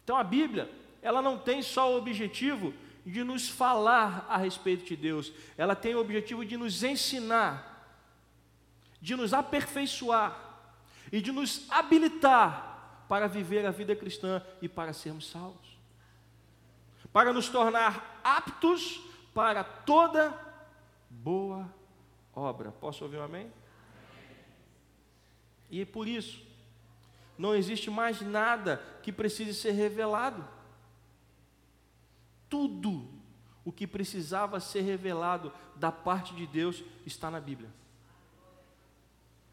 Então 0.03 0.17
a 0.17 0.23
Bíblia, 0.23 0.69
ela 1.01 1.21
não 1.21 1.37
tem 1.37 1.61
só 1.61 1.93
o 1.93 1.97
objetivo 1.97 2.73
de 3.05 3.23
nos 3.23 3.49
falar 3.49 4.25
a 4.29 4.37
respeito 4.37 4.83
de 4.83 4.97
Deus, 4.97 5.31
ela 5.57 5.75
tem 5.75 5.95
o 5.95 6.01
objetivo 6.01 6.45
de 6.45 6.57
nos 6.57 6.83
ensinar, 6.83 7.97
de 9.01 9.15
nos 9.15 9.33
aperfeiçoar 9.33 10.37
e 11.11 11.21
de 11.21 11.31
nos 11.31 11.65
habilitar 11.69 13.05
para 13.07 13.27
viver 13.27 13.65
a 13.65 13.71
vida 13.71 13.95
cristã 13.95 14.41
e 14.61 14.67
para 14.67 14.91
sermos 14.91 15.29
salvos, 15.29 15.77
para 17.13 17.31
nos 17.31 17.47
tornar 17.47 18.19
aptos 18.23 19.01
para 19.33 19.63
toda 19.63 20.37
boa 21.09 21.69
obra. 22.35 22.71
Posso 22.71 23.03
ouvir 23.03 23.17
um 23.17 23.23
amém? 23.23 23.51
E 25.69 25.85
por 25.85 26.07
isso, 26.07 26.41
não 27.37 27.55
existe 27.55 27.89
mais 27.89 28.21
nada 28.21 28.77
que 29.01 29.11
precise 29.11 29.53
ser 29.53 29.71
revelado. 29.71 30.47
Tudo 32.49 33.09
o 33.65 33.71
que 33.71 33.87
precisava 33.87 34.59
ser 34.59 34.81
revelado 34.81 35.51
da 35.75 35.91
parte 35.91 36.35
de 36.35 36.45
Deus 36.45 36.83
está 37.05 37.31
na 37.31 37.39
Bíblia. 37.39 37.69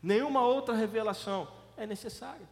Nenhuma 0.03 0.43
outra 0.43 0.75
revelação 0.75 1.49
é 1.77 1.87
necessária. 1.87 2.49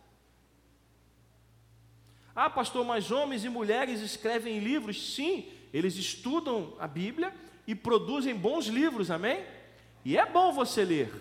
Ah, 2.35 2.49
pastor, 2.49 2.85
mas 2.85 3.11
homens 3.11 3.45
e 3.45 3.49
mulheres 3.49 4.01
escrevem 4.01 4.61
livros? 4.61 5.15
Sim, 5.15 5.51
eles 5.73 5.97
estudam 5.97 6.75
a 6.79 6.87
Bíblia 6.87 7.35
e 7.67 7.75
produzem 7.75 8.35
bons 8.35 8.67
livros, 8.67 9.11
amém? 9.11 9.45
E 10.09 10.17
é 10.17 10.25
bom 10.25 10.53
você 10.53 10.87
ler. 10.87 11.13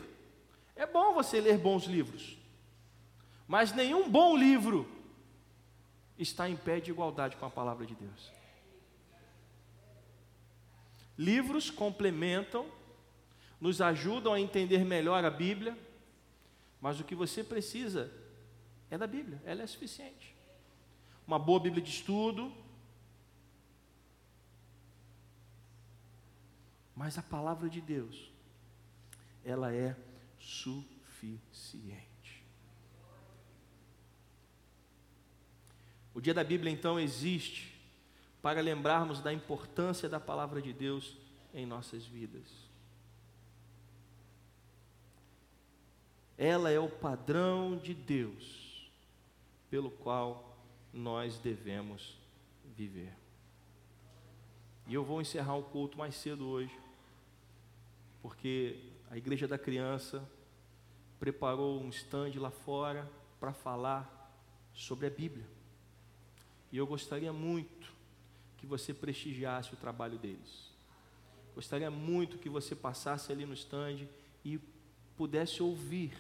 É 0.74 0.86
bom 0.86 1.14
você 1.14 1.42
ler 1.42 1.58
bons 1.58 1.84
livros. 1.84 2.38
Mas 3.46 3.74
nenhum 3.74 4.10
bom 4.10 4.38
livro 4.38 4.90
está 6.18 6.50
em 6.50 6.56
pé 6.56 6.80
de 6.80 6.92
igualdade 6.92 7.36
com 7.36 7.46
a 7.46 7.50
palavra 7.50 7.86
de 7.86 7.94
Deus. 7.94 8.32
Livros 11.18 11.70
complementam, 11.70 12.66
nos 13.60 13.82
ajudam 13.82 14.32
a 14.32 14.40
entender 14.40 14.86
melhor 14.86 15.26
a 15.26 15.30
Bíblia, 15.30 15.78
mas 16.80 16.98
o 16.98 17.04
que 17.04 17.14
você 17.14 17.44
precisa 17.44 18.10
é 18.90 18.98
da 18.98 19.06
Bíblia, 19.06 19.42
ela 19.44 19.64
é 19.64 19.68
suficiente. 19.68 20.34
Uma 21.28 21.38
boa 21.38 21.60
Bíblia 21.60 21.84
de 21.84 21.90
estudo, 21.90 22.54
mas 26.96 27.18
a 27.18 27.22
palavra 27.22 27.70
de 27.70 27.82
Deus 27.82 28.37
ela 29.48 29.74
é 29.74 29.96
suficiente. 30.38 31.42
O 36.14 36.20
dia 36.20 36.34
da 36.34 36.44
Bíblia 36.44 36.70
então 36.70 37.00
existe 37.00 37.80
para 38.42 38.60
lembrarmos 38.60 39.22
da 39.22 39.32
importância 39.32 40.10
da 40.10 40.20
palavra 40.20 40.62
de 40.62 40.74
Deus 40.74 41.16
em 41.54 41.66
nossas 41.66 42.06
vidas. 42.06 42.68
Ela 46.38 46.70
é 46.70 46.80
o 46.80 46.90
padrão 46.90 47.78
de 47.78 47.94
Deus 47.94 48.92
pelo 49.70 49.90
qual 49.90 50.58
nós 50.92 51.40
devemos 51.40 52.20
viver. 52.76 53.14
E 54.88 54.94
eu 54.94 55.06
vou 55.06 55.22
encerrar 55.22 55.56
o 55.56 55.64
culto 55.64 55.98
mais 55.98 56.16
cedo 56.16 56.46
hoje, 56.48 56.78
porque 58.22 58.97
a 59.10 59.18
Igreja 59.18 59.48
da 59.48 59.58
Criança 59.58 60.28
preparou 61.20 61.82
um 61.82 61.90
stand 61.90 62.34
lá 62.38 62.52
fora 62.52 63.10
para 63.40 63.54
falar 63.54 64.14
sobre 64.74 65.08
a 65.08 65.10
Bíblia. 65.10 65.48
E 66.72 66.78
eu 66.78 66.86
gostaria 66.86 67.32
muito 67.32 67.92
que 68.58 68.66
você 68.66 68.94
prestigiasse 68.94 69.74
o 69.74 69.78
trabalho 69.78 70.18
deles. 70.18 70.72
Gostaria 71.56 71.90
muito 71.90 72.38
que 72.38 72.50
você 72.50 72.76
passasse 72.76 73.32
ali 73.32 73.46
no 73.46 73.54
stand 73.54 74.08
e 74.44 74.60
pudesse 75.16 75.64
ouvir 75.64 76.16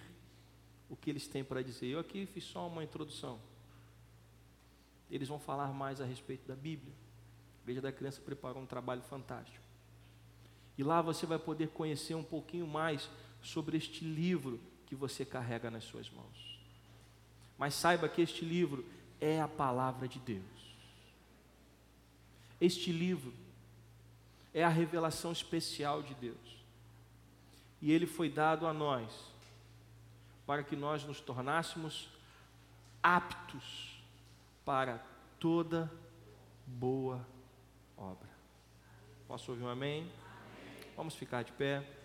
o 0.89 0.95
que 0.95 1.09
eles 1.09 1.27
têm 1.27 1.43
para 1.43 1.61
dizer. 1.61 1.87
Eu 1.87 1.99
aqui 1.99 2.25
fiz 2.25 2.43
só 2.43 2.67
uma 2.67 2.83
introdução. 2.83 3.39
Eles 5.11 5.27
vão 5.27 5.39
falar 5.39 5.67
mais 5.73 6.01
a 6.01 6.05
respeito 6.05 6.47
da 6.47 6.55
Bíblia. 6.55 6.93
A 7.59 7.63
Igreja 7.63 7.81
da 7.81 7.91
Criança 7.91 8.21
preparou 8.21 8.63
um 8.63 8.65
trabalho 8.65 9.01
fantástico. 9.03 9.66
E 10.77 10.83
lá 10.83 11.01
você 11.01 11.25
vai 11.25 11.39
poder 11.39 11.69
conhecer 11.69 12.15
um 12.15 12.23
pouquinho 12.23 12.67
mais 12.67 13.09
sobre 13.41 13.77
este 13.77 14.05
livro 14.05 14.59
que 14.85 14.95
você 14.95 15.25
carrega 15.25 15.71
nas 15.71 15.83
suas 15.83 16.09
mãos. 16.09 16.59
Mas 17.57 17.73
saiba 17.73 18.07
que 18.07 18.21
este 18.21 18.45
livro 18.45 18.85
é 19.19 19.41
a 19.41 19.47
palavra 19.47 20.07
de 20.07 20.19
Deus. 20.19 20.43
Este 22.61 22.91
livro 22.91 23.33
é 24.53 24.63
a 24.63 24.69
revelação 24.69 25.31
especial 25.31 26.01
de 26.03 26.13
Deus. 26.15 26.57
E 27.81 27.91
ele 27.91 28.05
foi 28.05 28.29
dado 28.29 28.67
a 28.67 28.73
nós 28.73 29.11
para 30.45 30.63
que 30.63 30.75
nós 30.75 31.03
nos 31.03 31.19
tornássemos 31.19 32.09
aptos 33.03 34.01
para 34.63 35.03
toda 35.39 35.91
boa 36.65 37.25
obra. 37.95 38.29
Posso 39.27 39.51
ouvir 39.51 39.63
um 39.63 39.69
amém? 39.69 40.09
Vamos 40.97 41.13
ficar 41.13 41.43
de 41.43 41.51
pé. 41.51 41.96